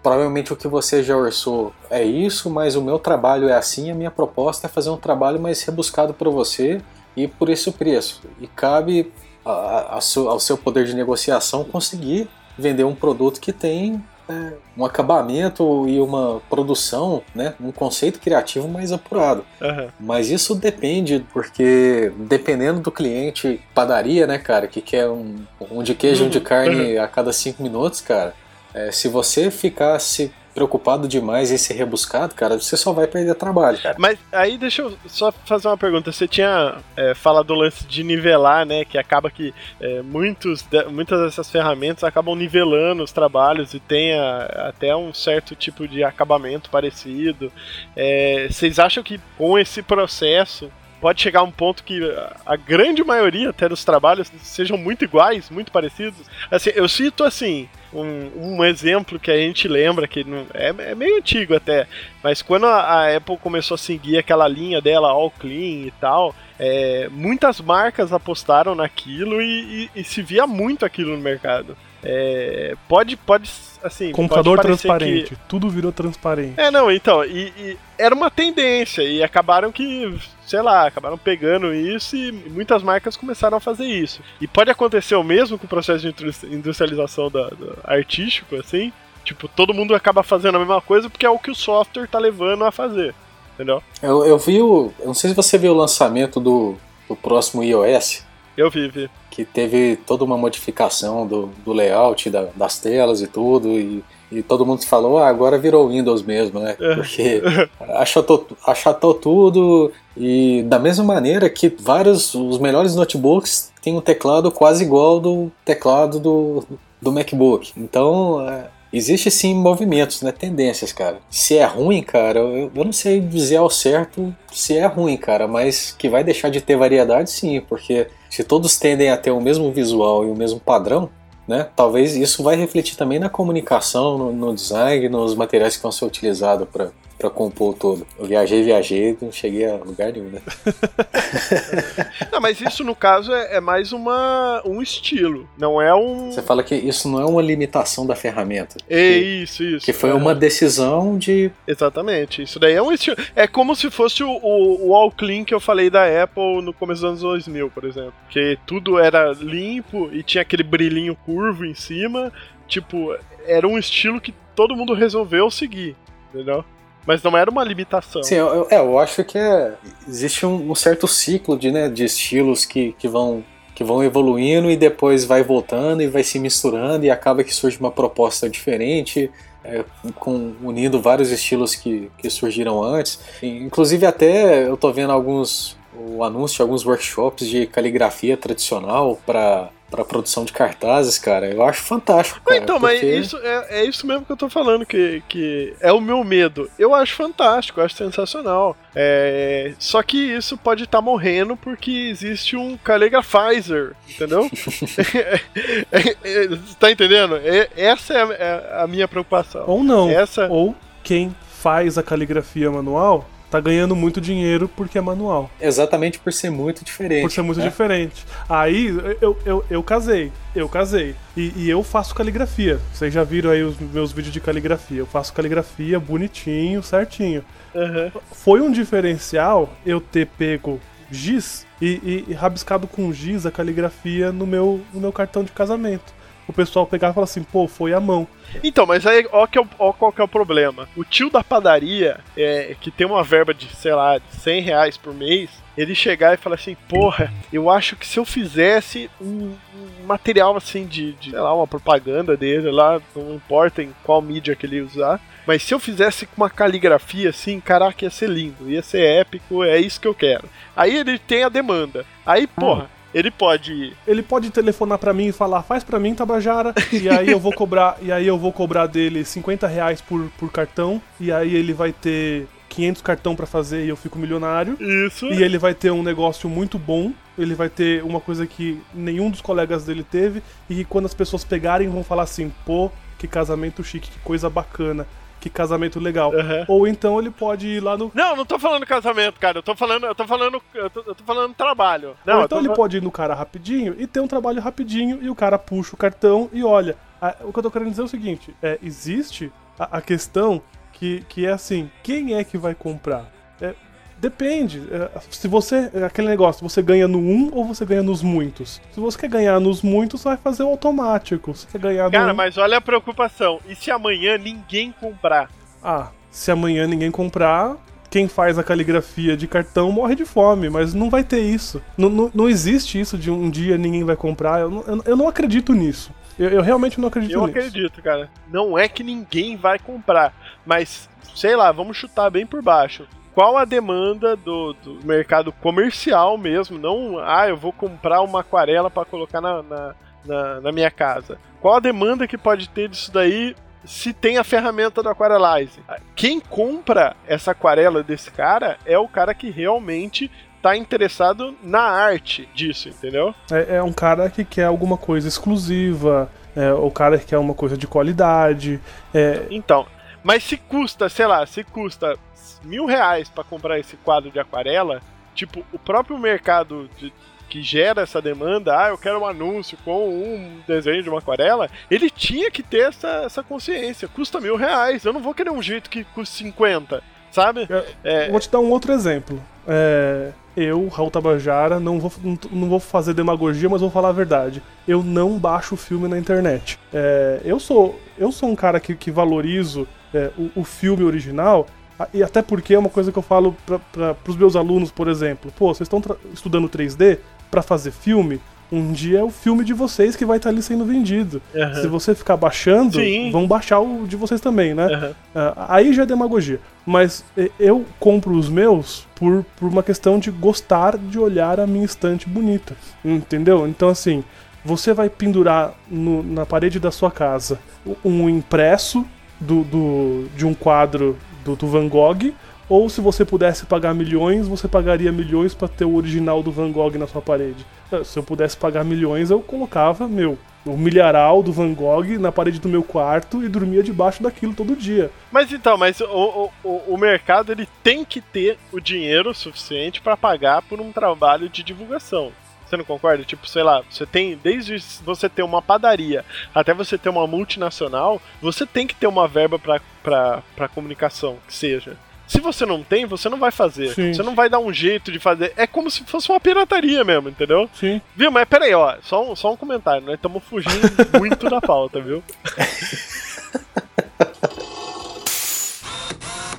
[0.00, 3.94] provavelmente o que você já orçou é isso, mas o meu trabalho é assim, a
[3.94, 6.80] minha proposta é fazer um trabalho mais rebuscado para você
[7.16, 8.20] e por esse preço.
[8.40, 9.12] E cabe
[9.44, 14.54] a- a seu- ao seu poder de negociação conseguir vender um produto que tem é,
[14.76, 19.44] um acabamento e uma produção, né, um conceito criativo mais apurado.
[19.62, 19.86] Aham.
[20.00, 25.36] Mas isso depende, porque dependendo do cliente, padaria, né, cara, que quer um,
[25.70, 26.44] um de queijo um de Uhum.
[26.44, 28.34] carne a cada cinco minutos, cara,
[28.74, 33.34] é, se você ficar se preocupado demais em ser rebuscado, cara, você só vai perder
[33.34, 33.94] trabalho, cara.
[33.98, 36.10] Mas aí deixa eu só fazer uma pergunta.
[36.10, 38.82] Você tinha é, falado do lance de nivelar, né?
[38.82, 44.14] Que acaba que é, muitos, de- muitas dessas ferramentas acabam nivelando os trabalhos e tem
[44.18, 47.52] a- até um certo tipo de acabamento parecido.
[47.94, 52.00] É, vocês acham que com esse processo pode chegar a um ponto que
[52.46, 56.26] a- grande maioria até dos trabalhos sejam muito iguais, muito parecidos?
[56.50, 57.68] Assim, eu cito assim.
[58.00, 61.86] Um, um exemplo que a gente lembra que não, é, é meio antigo até,
[62.22, 66.34] mas quando a, a Apple começou a seguir aquela linha dela all clean e tal,
[66.58, 71.76] é, muitas marcas apostaram naquilo e, e- e se via muito aquilo no mercado.
[72.04, 73.50] É, pode, pode,
[73.82, 76.54] assim, Computador pode transparente, que- tudo virou transparente.
[76.56, 80.16] é, não, então, e, e era uma tendência, e acabaram que,
[80.46, 84.20] sei lá, acabaram pegando isso e muitas marcas começaram a fazer isso.
[84.40, 88.92] E pode acontecer o mesmo com o processo de industri- industrialização da, da- artístico, assim,
[89.24, 92.18] tipo, todo mundo acaba fazendo a mesma coisa porque é o que o software tá
[92.18, 93.14] levando a fazer,
[93.54, 93.82] entendeu?
[94.02, 94.92] Eu, eu vi o.
[95.00, 96.76] Eu não sei se você viu o lançamento do,
[97.08, 98.24] do próximo iOS,
[98.56, 99.10] Eu vi, vi.
[99.30, 104.02] que teve toda uma modificação do, do layout da- das telas e tudo, e,
[104.32, 106.74] e todo mundo falou, ah, agora virou Windows mesmo, né?
[106.80, 106.94] É.
[106.94, 107.42] Porque
[107.80, 114.50] achatou, achatou tudo, e da mesma maneira que vários, os melhores notebooks têm um teclado
[114.50, 116.64] quase igual do teclado do,
[117.00, 117.72] do MacBook.
[117.76, 120.32] Então, é, existe sim movimentos, né?
[120.32, 121.18] Tendências, cara.
[121.30, 125.46] Se é ruim, cara, eu, eu não sei dizer ao certo se é ruim, cara,
[125.46, 129.40] mas que vai deixar de ter variedade, sim, porque se todos tendem a ter o
[129.40, 131.10] mesmo visual e o mesmo padrão,
[131.46, 131.68] né?
[131.76, 136.04] Talvez isso vai refletir também na comunicação, no, no design, nos materiais que vão ser
[136.04, 138.06] utilizados para para compor todo.
[138.18, 140.40] Eu viajei, viajei, não cheguei a lugar nenhum, né?
[142.30, 146.30] Não, mas isso no caso é, é mais uma, um estilo, não é um.
[146.30, 148.76] Você fala que isso não é uma limitação da ferramenta.
[148.88, 149.84] É isso, isso.
[149.84, 150.14] Que foi é.
[150.14, 151.50] uma decisão de.
[151.66, 153.16] Exatamente, isso daí é um estilo.
[153.34, 156.72] É como se fosse o, o, o All Clean que eu falei da Apple no
[156.72, 158.14] começo dos anos 2000, por exemplo.
[158.28, 162.32] Que tudo era limpo e tinha aquele brilhinho curvo em cima.
[162.68, 165.96] Tipo, era um estilo que todo mundo resolveu seguir,
[166.32, 166.64] entendeu?
[167.06, 168.22] Mas não era uma limitação.
[168.22, 169.74] Sim, eu, eu- é, eu acho que é,
[170.08, 173.44] existe um, um certo ciclo de, né, de estilos que, que, vão,
[173.74, 177.78] que vão evoluindo e depois vai voltando e vai se misturando e acaba que surge
[177.78, 179.30] uma proposta diferente,
[179.64, 179.84] é,
[180.16, 183.20] com, unindo vários estilos que, que surgiram antes.
[183.42, 189.70] Inclusive até eu tô vendo alguns o anúncio de alguns workshops de caligrafia tradicional para
[189.96, 192.40] para produção de cartazes, cara, eu acho fantástico.
[192.44, 195.92] Cara, então, mas isso é, é isso mesmo que eu tô falando, que, que é
[195.92, 196.70] o meu medo.
[196.78, 198.76] Eu acho fantástico, eu acho sensacional.
[198.94, 204.50] É, só que isso pode estar tá morrendo porque existe um caligrafizer, entendeu?
[205.90, 207.36] é, é, tá entendendo?
[207.36, 209.64] É, essa é a, é a, minha preocupação.
[209.66, 210.10] Ou não.
[210.10, 210.46] Essa...
[210.48, 215.50] Ou quem faz a caligrafia manual tá ganhando muito dinheiro porque é manual.
[215.60, 217.22] Exatamente por ser muito diferente.
[217.22, 217.68] Por ser muito né?
[217.68, 218.24] diferente.
[218.48, 218.86] Aí
[219.20, 221.14] eu, eu, eu casei, eu casei.
[221.36, 222.80] E, e, eu faço caligrafia.
[222.92, 224.98] Vocês já viram aí os meus vídeos de caligrafia.
[224.98, 227.44] Eu faço caligrafia bonitinho, certinho.
[227.74, 228.20] Uhum.
[228.32, 230.80] Foi um diferencial eu ter pego
[231.10, 235.52] giz e, e, e rabiscado com giz a caligrafia no meu, no meu cartão de
[235.52, 236.16] casamento
[236.46, 238.26] o pessoal pegar e falar assim, pô, foi a mão.
[238.62, 240.88] Então, mas aí, ó, que é, ó qual que é o problema.
[240.96, 244.96] O tio da padaria, é, que tem uma verba de, sei lá, de 100 reais
[244.96, 249.54] por mês, ele chegar e falar assim, porra, eu acho que se eu fizesse um,
[249.74, 254.22] um material assim de, de, sei lá, uma propaganda dele lá, não importa em qual
[254.22, 258.28] mídia que ele usar, mas se eu fizesse com uma caligrafia assim, caraca, ia ser
[258.28, 260.48] lindo, ia ser épico, é isso que eu quero.
[260.74, 262.06] Aí ele tem a demanda.
[262.24, 263.92] Aí, porra, ele pode.
[264.06, 267.52] Ele pode telefonar para mim e falar, faz para mim, Tabajara, e aí eu vou
[267.52, 271.72] cobrar, e aí eu vou cobrar dele 50 reais por, por cartão, e aí ele
[271.72, 274.76] vai ter 500 cartão para fazer e eu fico milionário.
[275.06, 275.26] Isso.
[275.26, 277.12] E ele vai ter um negócio muito bom.
[277.38, 280.42] Ele vai ter uma coisa que nenhum dos colegas dele teve.
[280.68, 285.06] E quando as pessoas pegarem vão falar assim: pô, que casamento chique, que coisa bacana
[285.40, 286.30] que casamento legal.
[286.32, 286.64] Uhum.
[286.68, 288.10] Ou então ele pode ir lá no.
[288.14, 289.58] Não, não tô falando casamento, cara.
[289.58, 292.16] Eu tô falando, eu tô falando, eu tô, eu tô falando trabalho.
[292.24, 295.30] Não, Ou então ele pode ir no cara rapidinho e ter um trabalho rapidinho e
[295.30, 296.96] o cara puxa o cartão e olha.
[297.20, 300.62] A, o que eu tô querendo dizer é o seguinte: é, existe a, a questão
[300.92, 303.30] que, que é assim, quem é que vai comprar?
[303.60, 303.74] É,
[304.18, 304.82] Depende.
[304.90, 305.90] É, se você.
[305.92, 308.80] É aquele negócio, você ganha no um ou você ganha nos muitos?
[308.92, 311.54] Se você quer ganhar nos muitos, vai fazer o automático.
[311.54, 312.34] Se você quer ganhar Cara, no...
[312.34, 313.60] mas olha a preocupação.
[313.68, 315.50] E se amanhã ninguém comprar?
[315.82, 317.76] Ah, se amanhã ninguém comprar,
[318.10, 321.82] quem faz a caligrafia de cartão morre de fome, mas não vai ter isso.
[321.96, 324.60] Não, não, não existe isso de um dia ninguém vai comprar.
[324.60, 326.10] Eu, eu, eu não acredito nisso.
[326.38, 327.58] Eu, eu, realmente não acredito eu nisso.
[327.58, 328.30] Eu acredito, cara.
[328.50, 333.06] Não é que ninguém vai comprar, mas sei lá, vamos chutar bem por baixo
[333.36, 338.90] qual a demanda do, do mercado comercial mesmo, não, ah, eu vou comprar uma aquarela
[338.90, 341.38] para colocar na, na, na, na, minha casa.
[341.60, 345.82] Qual a demanda que pode ter disso daí se tem a ferramenta do Aquarelize?
[346.14, 350.30] Quem compra essa aquarela desse cara é o cara que realmente
[350.62, 353.34] tá interessado na arte disso, entendeu?
[353.52, 357.52] É, é um cara que quer alguma coisa exclusiva, é o cara que quer uma
[357.52, 358.80] coisa de qualidade.
[359.12, 359.46] É...
[359.50, 359.86] Então,
[360.26, 362.18] mas se custa, sei lá, se custa
[362.64, 365.00] mil reais para comprar esse quadro de aquarela,
[365.36, 367.12] tipo, o próprio mercado de,
[367.48, 371.70] que gera essa demanda, ah, eu quero um anúncio com um desenho de uma aquarela,
[371.88, 374.08] ele tinha que ter essa, essa consciência.
[374.08, 377.68] Custa mil reais, eu não vou querer um jeito que custe 50, sabe?
[378.02, 378.28] É...
[378.28, 379.40] Vou te dar um outro exemplo.
[379.64, 382.12] É, eu, Raul Tabajara, não vou,
[382.50, 384.60] não vou fazer demagogia, mas vou falar a verdade.
[384.88, 386.80] Eu não baixo filme na internet.
[386.92, 391.66] É, eu sou eu sou um cara que, que valorizo é, o, o, filme original
[392.12, 393.56] e até porque é uma coisa que eu falo
[393.92, 395.52] para os meus alunos, por exemplo.
[395.56, 396.02] Pô, vocês estão
[396.32, 397.18] estudando 3D
[397.50, 398.40] para fazer filme?
[398.70, 401.40] Um dia é o filme de vocês que vai estar tá ali sendo vendido.
[401.54, 401.74] Uhum.
[401.74, 403.30] Se você ficar baixando, Sim.
[403.30, 404.86] vão baixar o de vocês também, né?
[404.86, 405.10] Uhum.
[405.10, 406.60] Uh, aí já é demagogia.
[406.84, 407.24] Mas
[407.60, 412.28] eu compro os meus por, por uma questão de gostar de olhar a minha estante
[412.28, 412.76] bonita.
[413.04, 413.68] Entendeu?
[413.68, 414.24] Então, assim,
[414.64, 417.60] você vai pendurar no, na parede da sua casa
[418.04, 419.06] um impresso
[419.40, 422.32] do, do, de um quadro do, do Van Gogh,
[422.68, 426.70] ou se você pudesse pagar milhões, você pagaria milhões para ter o original do Van
[426.72, 427.64] Gogh na sua parede.
[427.92, 432.32] É, se eu pudesse pagar milhões, eu colocava, meu, o milharal do Van Gogh na
[432.32, 435.12] parede do meu quarto e dormia debaixo daquilo todo dia.
[435.30, 440.16] Mas então, mas o, o, o mercado ele tem que ter o dinheiro suficiente para
[440.16, 442.32] pagar por um trabalho de divulgação.
[442.66, 443.24] Você não concorda?
[443.24, 448.20] Tipo, sei lá, você tem, desde você ter uma padaria até você ter uma multinacional,
[448.40, 451.96] você tem que ter uma verba para comunicação, que seja.
[452.26, 453.94] Se você não tem, você não vai fazer.
[453.94, 454.12] Sim.
[454.12, 455.52] Você não vai dar um jeito de fazer.
[455.56, 457.70] É como se fosse uma pirataria mesmo, entendeu?
[457.74, 458.00] Sim.
[458.16, 458.32] Viu?
[458.32, 458.96] Mas peraí, ó.
[459.02, 460.04] Só um, só um comentário.
[460.04, 462.22] Nós estamos fugindo muito da pauta, viu?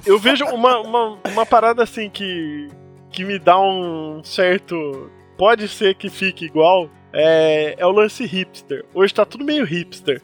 [0.05, 2.69] Eu vejo uma, uma, uma parada assim que,
[3.11, 8.83] que me dá um certo pode ser que fique igual é, é o lance hipster.
[8.93, 10.21] Hoje tá tudo meio hipster.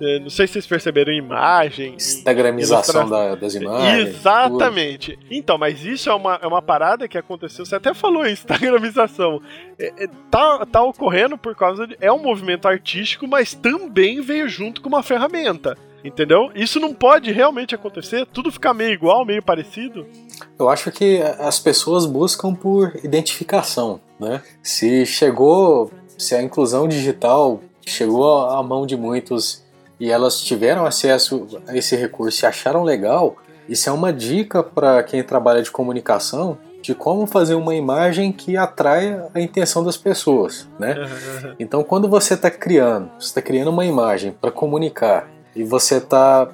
[0.00, 1.94] eh, não sei se vocês perceberam imagem.
[1.94, 4.08] Instagramização da- das imagens.
[4.08, 5.16] Exatamente.
[5.30, 7.64] Então, mas isso é uma, é uma parada que aconteceu.
[7.64, 9.40] Você até falou Instagramização.
[9.78, 11.96] É, é, tá, tá ocorrendo por causa de.
[12.00, 15.76] É um movimento artístico, mas também veio junto com uma ferramenta.
[16.04, 16.50] Entendeu?
[16.54, 20.06] Isso não pode realmente acontecer, tudo ficar meio igual, meio parecido.
[20.58, 24.42] Eu acho que as pessoas buscam por identificação, né?
[24.62, 29.62] Se chegou, se a inclusão digital chegou à mão de muitos
[29.98, 33.36] e elas tiveram acesso a esse recurso e acharam legal,
[33.68, 38.58] isso é uma dica para quem trabalha de comunicação de como fazer uma imagem que
[38.58, 40.94] atraia a intenção das pessoas, né?
[41.58, 46.50] Então, quando você está criando, você está criando uma imagem para comunicar e você está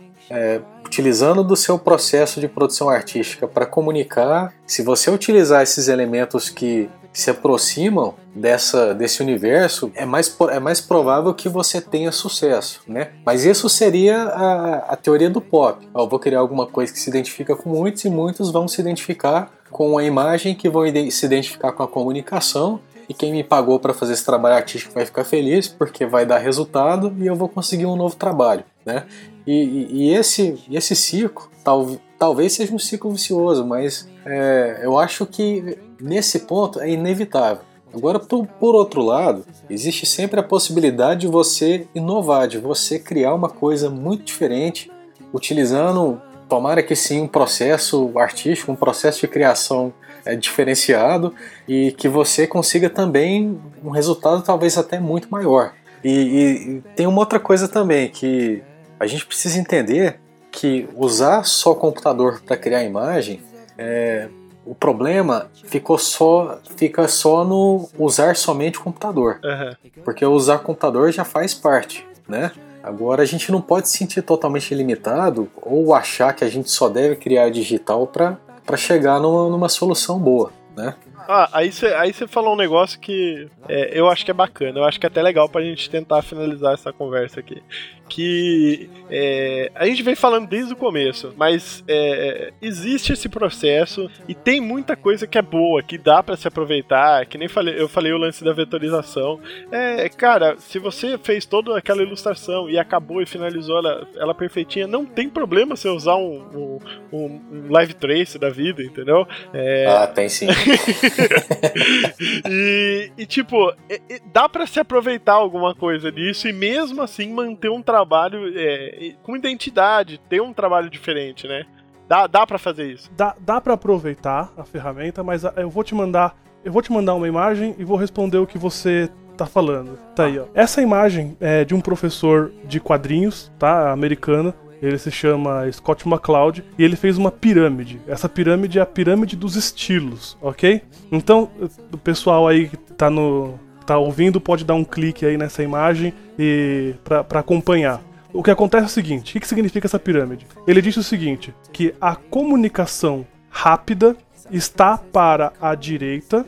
[0.86, 6.88] utilizando do seu processo de produção artística para comunicar, se você utilizar esses elementos que
[7.12, 13.10] se aproximam dessa, desse universo, é mais, é mais provável que você tenha sucesso, né?
[13.24, 15.86] Mas isso seria a, a teoria do pop.
[15.94, 19.50] Eu vou criar alguma coisa que se identifica com muitos e muitos vão se identificar
[19.70, 23.92] com a imagem, que vão se identificar com a comunicação e quem me pagou para
[23.92, 27.86] fazer esse trabalho artístico vai ficar feliz porque vai dar resultado e eu vou conseguir
[27.86, 29.04] um novo trabalho, né?
[29.44, 35.26] E, e- esse, esse ciclo tal, talvez seja um ciclo vicioso, mas é, eu acho
[35.26, 37.62] que nesse ponto é inevitável.
[37.92, 43.48] Agora, por, outro lado, existe sempre a possibilidade de você inovar, de você criar uma
[43.48, 44.90] coisa muito diferente,
[45.32, 49.92] utilizando, tomara que sim, um processo artístico, um processo de criação
[50.24, 51.34] é, diferenciado
[51.66, 55.72] e que você consiga também um resultado talvez até muito maior.
[56.04, 58.62] E, e- e tem uma outra coisa também que
[59.00, 60.20] a gente precisa entender
[60.52, 63.40] que usar só computador para criar imagem,
[63.78, 64.28] é,
[64.70, 69.76] o problema ficou só, fica só no usar somente o computador, Aham.
[70.04, 72.52] porque usar computador já faz parte, né?
[72.80, 76.88] Agora a gente não pode se sentir totalmente limitado ou achar que a gente só
[76.88, 80.94] deve criar digital para chegar numa, numa solução boa, né?
[81.32, 84.84] Ah, aí você aí falou um negócio que é, eu acho que é bacana, eu
[84.84, 87.62] acho que é até legal pra gente tentar finalizar essa conversa aqui.
[88.08, 94.34] Que é, a gente vem falando desde o começo, mas é, existe esse processo e
[94.34, 97.88] tem muita coisa que é boa, que dá pra se aproveitar, que nem falei, eu
[97.88, 99.38] falei o lance da vetorização.
[99.70, 104.88] É, cara, se você fez toda aquela ilustração e acabou e finalizou ela, ela perfeitinha,
[104.88, 106.80] não tem problema você usar um,
[107.12, 109.24] um, um live trace da vida, entendeu?
[109.54, 110.48] É, Ah, tem sim.
[112.48, 117.32] e, e, tipo, é- é- dá pra se aproveitar alguma coisa disso e mesmo assim
[117.32, 121.64] manter um trabalho é, com identidade, ter um trabalho diferente, né?
[122.08, 123.10] Dá, dá pra fazer isso.
[123.16, 126.92] Dá, dá para aproveitar a ferramenta, mas a- eu vou te mandar, eu vou te
[126.92, 129.96] mandar uma imagem e vou responder o que você tá falando.
[130.14, 130.44] Tá aí, ó.
[130.54, 134.52] Essa imagem é de um professor de quadrinhos, tá, americano.
[134.82, 138.00] Ele se chama Scott McCloud e ele fez uma pirâmide.
[138.06, 140.82] Essa pirâmide é a pirâmide dos estilos, ok?
[141.12, 141.50] Então,
[141.92, 146.14] o pessoal aí que tá no tá ouvindo pode dar um clique aí nessa imagem
[146.38, 148.00] e para acompanhar.
[148.32, 150.46] O que acontece é o seguinte: o que, significa essa pirâmide?
[150.66, 154.16] Ele disse o seguinte: que a comunicação rápida
[154.50, 156.46] está para a direita,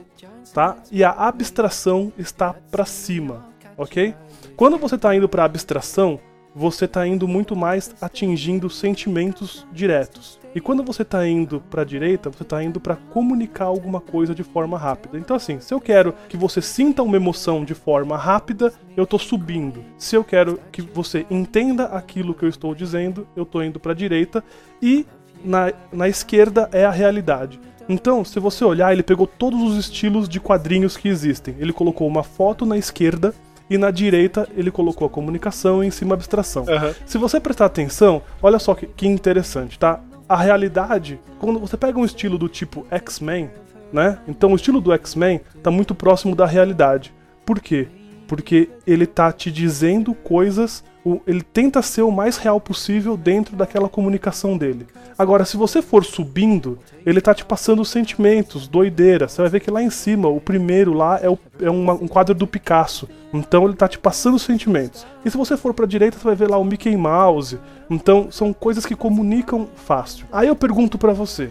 [0.54, 0.76] tá?
[0.90, 3.44] E a abstração está para cima,
[3.76, 4.14] ok?
[4.56, 6.20] Quando você está indo para abstração,
[6.55, 10.38] você está indo muito mais atingindo sentimentos diretos.
[10.55, 14.34] E quando você está indo para a direita, você está indo para comunicar alguma coisa
[14.34, 15.18] de forma rápida.
[15.18, 19.18] Então assim, se eu quero que você sinta uma emoção de forma rápida, eu estou
[19.18, 19.82] subindo.
[19.96, 23.92] Se eu quero que você entenda aquilo que eu estou dizendo, eu estou indo para
[23.92, 24.44] a direita
[24.80, 25.07] e
[25.42, 27.59] na, na esquerda é a realidade.
[27.88, 31.57] Então, se você olhar, ele pegou todos os estilos de quadrinhos que existem.
[31.59, 33.34] Ele colocou uma foto na esquerda
[33.72, 36.66] e na direita ele colocou a comunicação e em cima a abstração.
[36.68, 36.94] Aham.
[37.06, 40.00] Se você prestar atenção, olha só que, que interessante, tá?
[40.28, 43.50] A realidade, quando você pega um estilo do tipo X-Men,
[43.92, 44.18] né?
[44.28, 47.14] Então o estilo do X-Men tá muito próximo da realidade.
[47.46, 47.88] Por quê?
[48.28, 53.57] Porque ele tá te dizendo coisas, o- ele tenta ser o mais real possível dentro
[53.57, 54.86] daquela comunicação dele.
[55.18, 59.28] Agora, se você for subindo, ele tá te passando sentimentos, doideira.
[59.28, 62.09] Você vai ver que lá em cima, o primeiro lá é, o- é uma- um
[62.09, 63.09] quadro do Picasso.
[63.32, 65.06] Então ele tá te passando sentimentos.
[65.24, 67.59] E se você for pra direita, você vai ver lá o Mickey Mouse.
[67.90, 70.26] Então são coisas que comunicam fácil.
[70.32, 71.51] Aí eu pergunto pra você: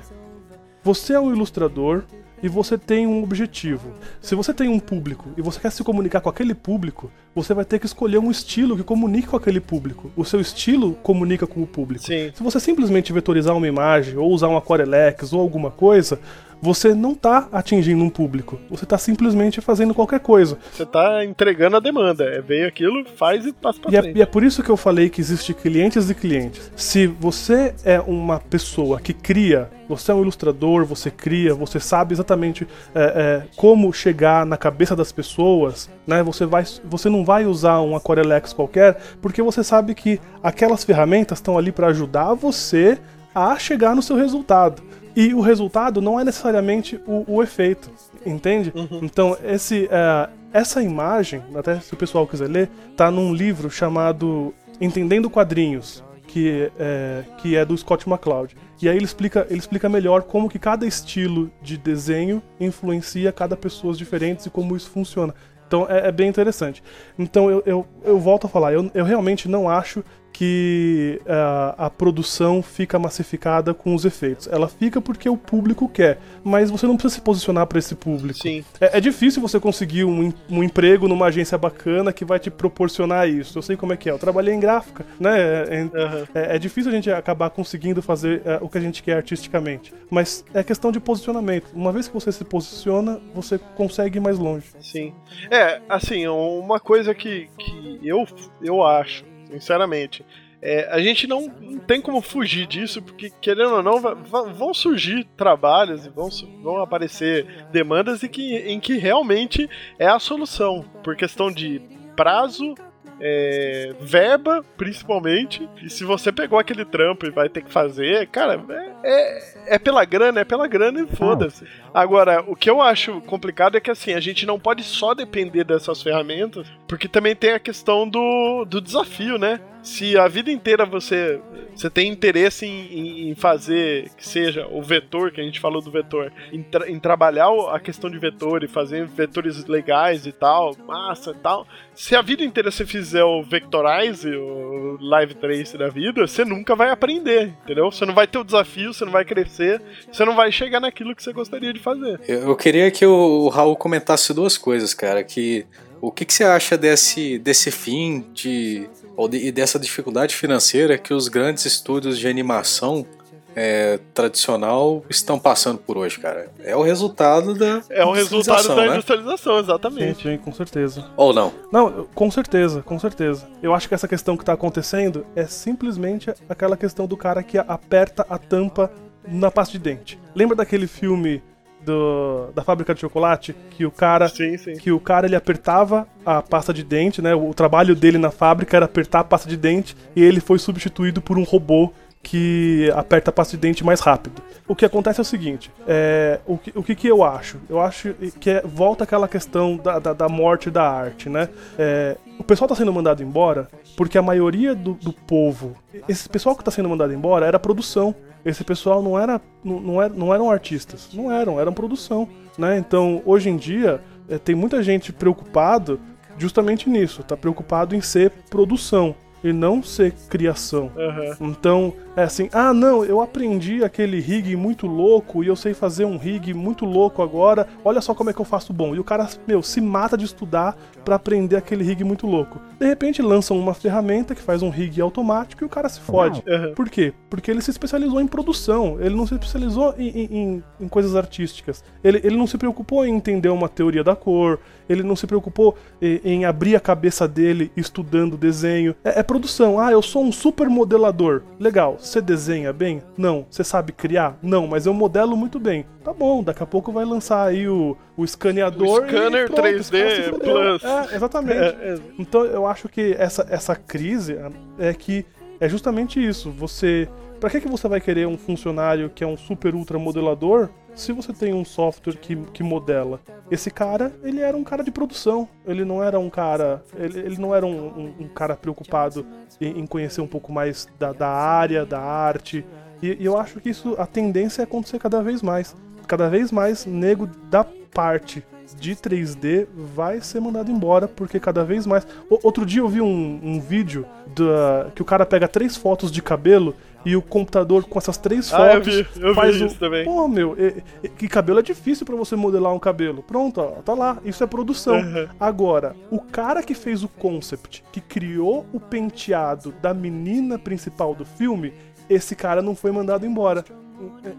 [0.84, 2.04] você é um ilustrador
[2.42, 3.92] e você tem um objetivo.
[4.22, 7.66] Se você tem um público e você quer se comunicar com aquele público, você vai
[7.66, 10.12] ter que escolher um estilo que comunique com aquele público.
[10.16, 12.06] O seu estilo comunica com o público.
[12.06, 12.32] Sim.
[12.34, 16.20] Se você simplesmente vetorizar uma imagem ou usar um Aquarelex ou alguma coisa,
[16.62, 18.60] você não tá atingindo um público.
[18.70, 20.58] Você tá simplesmente fazendo qualquer coisa.
[20.72, 22.24] Você tá entregando a demanda.
[22.24, 24.18] É, veio aquilo, faz e passa pra E é, frente.
[24.18, 26.72] e é por isso que eu falei que existe clientes e clientes.
[26.76, 32.14] Se você é uma pessoa que cria, você é um ilustrador, você cria, você sabe
[32.14, 36.22] exatamente é, é, como chegar na cabeça das pessoas, né?
[36.24, 41.40] Você, vai, você não vai usar um Aquarelex qualquer, porque você sabe que aquelas ferramentas
[41.40, 42.98] estão ali para ajudar você
[43.34, 44.82] a chegar no seu resultado.
[45.16, 47.92] E o resultado não é necessariamente o, o efeito,
[48.26, 48.74] entende?
[49.02, 54.54] Então, esse, é, essa imagem, até se o pessoal quiser ler, tá num livro chamado
[54.80, 58.56] Entendendo Quadrinhos, que é, que é do Scott McCloud.
[58.82, 63.56] E aí ele explica, ele explica melhor como que cada estilo de desenho influencia cada
[63.56, 65.36] pessoas diferentes e como isso funciona.
[65.68, 66.82] Então é, é bem interessante.
[67.18, 71.90] Então eu, eu, eu volto a falar, eu, eu realmente não acho que ah, a
[71.90, 74.48] produção fica massificada com os efeitos.
[74.48, 78.40] Ela fica porque o público quer, mas você não precisa se posicionar para esse público.
[78.40, 78.64] Sim.
[78.80, 83.30] É, é difícil você conseguir um, um emprego numa agência bacana que vai te proporcionar
[83.30, 83.58] isso.
[83.58, 84.12] Eu sei como é que é.
[84.12, 85.40] Eu trabalhei em gráfica, né?
[85.42, 86.28] É, Aham.
[86.34, 89.94] é, é difícil a gente acabar conseguindo fazer é, o que a gente quer artisticamente.
[90.10, 91.68] Mas é questão de posicionamento.
[91.74, 94.66] Uma vez que você se posiciona, você consegue ir mais longe.
[94.82, 95.14] Sim.
[95.50, 98.26] É, assim, uma coisa que, que eu,
[98.62, 100.26] eu acho, sinceramente,
[100.62, 101.50] é, a gente não,
[101.88, 106.30] tem como fugir disso, porque querendo ou não, vão surgir trabalhos e vão,
[106.62, 109.68] vão aparecer demandas em que, em que realmente
[109.98, 111.82] é a solução, por questão de
[112.16, 112.76] prazo.
[113.22, 115.70] É, verba, principalmente.
[115.82, 119.80] E se você pegou aquele trampo e vai ter que fazer, cara, é, é, é
[119.80, 121.66] pela grana, é pela grana e foda-se.
[121.94, 125.64] Agora, o que eu acho complicado é que assim, a gente não pode só depender
[125.64, 129.60] dessas ferramentas, porque também tem a questão do, do desafio, né?
[129.84, 131.40] Se a vida inteira você,
[131.76, 135.90] você tem interesse em, em- fazer que seja o vetor, que a gente falou do
[135.90, 140.76] vetor, em, tra- em trabalhar a questão de vetor e fazer vetores legais e tal,
[140.88, 141.66] massa e tal.
[141.96, 146.76] Se a vida inteira você fizer o Vectorize, o Live Trace da vida, você nunca
[146.76, 147.92] vai aprender, entendeu?
[147.92, 149.82] Você não vai ter o desafio, você não vai crescer,
[150.12, 152.20] você não vai chegar naquilo que você gostaria de fazer.
[152.28, 155.24] Eu, queria que o Raul comentasse duas coisas, cara.
[155.24, 155.66] Que
[156.00, 160.98] o que, que você acha desse, desse fim de, ou de- e dessa dificuldade financeira
[160.98, 163.06] que os grandes estúdios de animação
[163.54, 166.50] é, tradicional estão passando por hoje, cara?
[166.64, 168.94] É o resultado da É o resultado industrialização, da né?
[168.94, 170.24] industrialização, Sim, exatamente.
[170.24, 171.06] sim, com certeza.
[171.18, 171.52] Ou não?
[171.70, 173.46] Não, com certeza, com certeza.
[173.62, 177.58] Eu acho que essa questão que tá acontecendo é simplesmente aquela questão do cara que
[177.58, 178.90] aperta a tampa
[179.28, 180.18] na pasta de dente.
[180.34, 181.44] Lembra daquele filme
[181.86, 184.74] do, da fábrica de chocolate que o cara Sim, sim.
[184.76, 187.34] que o cara ele apertava a pasta de dente, né?
[187.36, 191.22] O trabalho dele na fábrica era apertar a pasta de dente e ele foi substituído
[191.22, 191.92] por um robô
[192.24, 194.44] que aperta a pasta de dente mais rápido.
[194.68, 197.58] O que acontece é o seguinte: é, o, que, o que que eu acho?
[197.68, 201.50] Eu acho que é- volta aquela questão da, da, da morte da arte, né?
[201.80, 203.68] É, o pessoal tá sendo mandado embora
[203.98, 205.76] porque a maioria do, do povo,
[206.08, 208.14] esse pessoal que tá sendo mandado embora era produção.
[208.44, 212.28] Esse pessoal não era, não, não, era, não eram artistas, não eram, eram produção,
[212.58, 212.78] né?
[212.78, 216.00] Então, hoje em dia, é, tem muita gente preocupado
[216.38, 220.92] justamente nisso, tá preocupado em ser produção e não ser criação.
[220.98, 221.36] Aham.
[221.42, 226.06] Então, é assim, ah, não, eu aprendi aquele rig muito louco e eu sei fazer
[226.06, 228.94] um rig muito louco agora, olha só como é que eu faço bom.
[228.96, 232.60] E o cara, meu, se mata de estudar pra aprender aquele rig muito louco.
[232.80, 236.44] De repente lançam uma ferramenta que faz um rig automático e o cara se fode.
[236.48, 236.74] Aham.
[236.76, 237.14] Por quê?
[237.30, 241.16] Porque ele se especializou em produção, ele não se especializou em, em- em- em coisas
[241.16, 241.84] artísticas.
[242.04, 245.76] Ele, ele não se preocupou em entender uma teoria da cor, ele não se preocupou
[246.02, 248.96] em, abrir a cabeça dele estudando desenho.
[249.04, 249.80] É, é produção.
[249.80, 251.44] Ah, eu sou um super modelador.
[251.60, 251.98] Legal.
[252.00, 253.02] Você desenha bem?
[253.18, 253.46] Não.
[253.50, 254.38] Você sabe criar?
[254.42, 255.86] Não, mas eu modelo muito bem.
[256.04, 259.04] Tá bom, daqui a pouco vai lançar aí o, o escaneador.
[259.04, 260.54] O scanner e pronto, esse cara 3D se fudeu.
[260.54, 260.84] Plus.
[260.84, 261.52] É, exatamente.
[261.62, 262.00] É, é.
[262.18, 264.38] Então eu acho que essa, essa crise
[264.80, 265.26] é que
[265.60, 266.52] é justamente isso.
[266.52, 267.08] Você.
[267.42, 271.12] Pra que, que você vai querer um funcionário que é um super ultra modelador se
[271.12, 273.20] você tem um software que, que modela?
[273.50, 275.50] Esse cara, ele era um cara de produção.
[275.66, 276.84] Ele não era um cara.
[276.96, 279.26] Ele, ele não era um, um- um cara preocupado
[279.60, 282.64] em, em conhecer um pouco mais da, da área, da arte.
[283.02, 285.76] E, e eu acho que isso, a tendência é acontecer cada vez mais.
[286.08, 288.44] Cada vez mais nego da parte
[288.78, 292.06] de 3D vai ser mandado embora, porque cada vez mais.
[292.30, 294.06] O- outro dia eu vi um, um vídeo
[294.36, 298.54] da, que o cara pega três fotos de cabelo e o computador com essas três
[298.54, 299.66] Ah, eu fotos vi, eu vi faz o.
[299.66, 300.06] isso também.
[300.06, 303.24] Pô, meu, e, e- que cabelo é difícil pra você modelar um cabelo.
[303.24, 304.18] Pronto, ó, tá lá.
[304.24, 304.96] Isso é produção.
[305.00, 305.28] Uhum.
[305.40, 311.26] Agora, o cara que fez o concept, que criou o penteado da menina principal do
[311.26, 311.74] filme,
[312.10, 313.64] esse cara não foi mandado embora.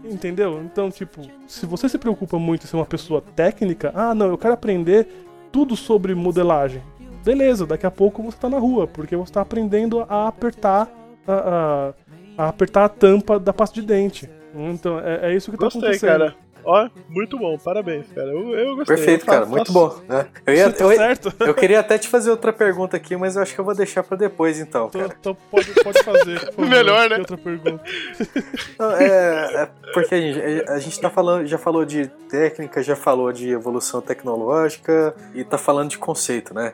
[0.03, 0.61] Entendeu?
[0.63, 4.37] Então, tipo, se você se preocupa muito em ser uma pessoa técnica, ah, não, eu
[4.37, 5.07] quero aprender
[5.51, 6.81] tudo sobre modelagem.
[7.23, 10.89] Beleza, daqui a pouco você tá na rua, porque você tá aprendendo a apertar
[11.25, 11.93] a, a,
[12.37, 14.29] a apertar a tampa da pasta de dente.
[14.55, 16.09] Então, é, é isso que tá Gostei, acontecendo.
[16.09, 16.35] cara.
[16.65, 18.29] Ó, muito bom, parabéns, cara.
[18.29, 18.95] Eu, eu gostei.
[18.95, 19.97] Perfeito, cara, muito bom.
[20.07, 20.27] né?
[20.45, 21.33] Eu, ia- Tá eu- certo?
[21.45, 24.01] eu queria até te fazer outra pergunta aqui, mas eu acho que eu vou deixar
[24.01, 25.13] pra depois então, Então, cara.
[25.19, 26.39] então pode, pode fazer.
[26.57, 27.17] Melhor, né?
[27.17, 27.83] Outra pergunta.
[28.79, 32.95] Não, É, é porque a gente, a gente tá falando, já falou de técnica, já
[32.95, 36.73] falou de evolução tecnológica e tá falando de conceito, né?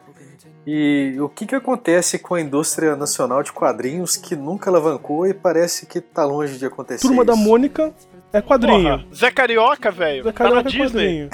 [0.72, 5.34] E o que que acontece com a indústria nacional de quadrinhos que nunca alavancou e
[5.34, 7.42] parece que tá longe de acontecer Turma da isso?
[7.42, 7.92] Mônica
[8.32, 9.00] é quadrinho.
[9.00, 10.24] Porra, Zé Carioca, velho.
[10.26, 10.88] Zé Tá na Carioca é Disney.
[10.88, 11.30] quadrinho.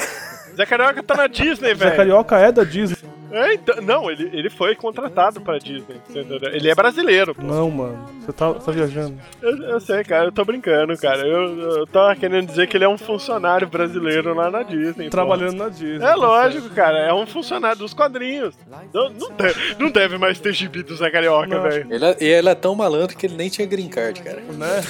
[0.55, 1.97] Zé Carioca tá na Disney, Zé velho.
[1.97, 2.97] Carioca é da Disney.
[3.37, 5.97] É, então, não, ele, ele foi contratado pra Disney.
[6.09, 6.39] entendeu?
[6.53, 7.43] Ele é brasileiro, pô.
[7.43, 8.05] Não, mano.
[8.21, 9.19] Você tá, tá viajando.
[9.41, 11.27] Eu, eu sei, cara, eu tô brincando, cara.
[11.27, 15.05] Eu, eu tava querendo dizer que ele é um funcionário brasileiro lá na Disney.
[15.05, 15.11] pô.
[15.11, 16.01] Trabalhando na Disney.
[16.05, 16.97] É lógico, cara.
[16.99, 18.55] É um funcionário dos quadrinhos.
[18.93, 21.87] Não, não, deve, não deve mais ter gibi do Zé Carioca, velho.
[21.93, 24.39] Ele, é- e ele é tão malandro que ele nem tinha green card, cara.
[24.41, 24.81] Né?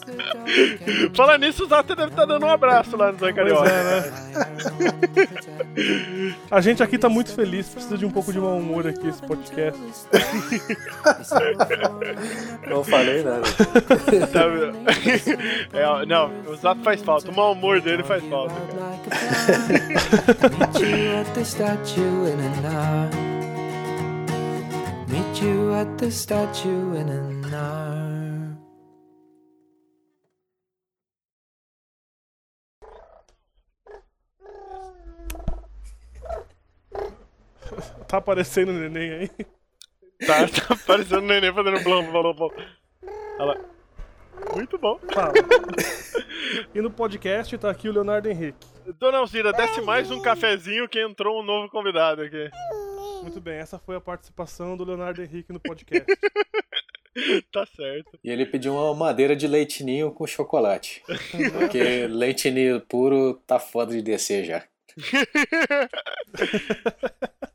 [1.14, 3.68] Fala nisso, o Zata deve estar dando um abraço lá no Zé Pois Carioca.
[3.68, 4.12] é, né?
[6.50, 9.20] A gente aqui tá muito feliz, precisa de um pouco de mau humor aqui esse
[9.22, 9.80] podcast.
[12.68, 13.42] Não falei nada.
[14.32, 14.40] Tá?
[15.72, 17.30] É, não, o Zata faz falta.
[17.30, 18.54] O mau humor dele faz falta.
[25.08, 28.09] Meet you at the statue in an hour.
[38.08, 39.30] Tá aparecendo o neném aí.
[40.26, 43.56] Tá, tá parecendo um neném fazendo blá blá blá lá.
[44.54, 44.98] Muito bom.
[45.12, 45.32] Fala.
[46.74, 48.66] E no podcast tá aqui o Leonardo Henrique.
[48.98, 52.50] Dona Alzira, desce mais um cafezinho que entrou um novo convidado aqui.
[53.22, 56.06] Muito bem, essa foi a participação do Leonardo Henrique no podcast.
[57.52, 58.16] Tá certo.
[58.22, 61.02] E ele pediu uma madeira de leitinho com chocolate.
[61.58, 64.62] Porque leitinho puro tá foda de descer já.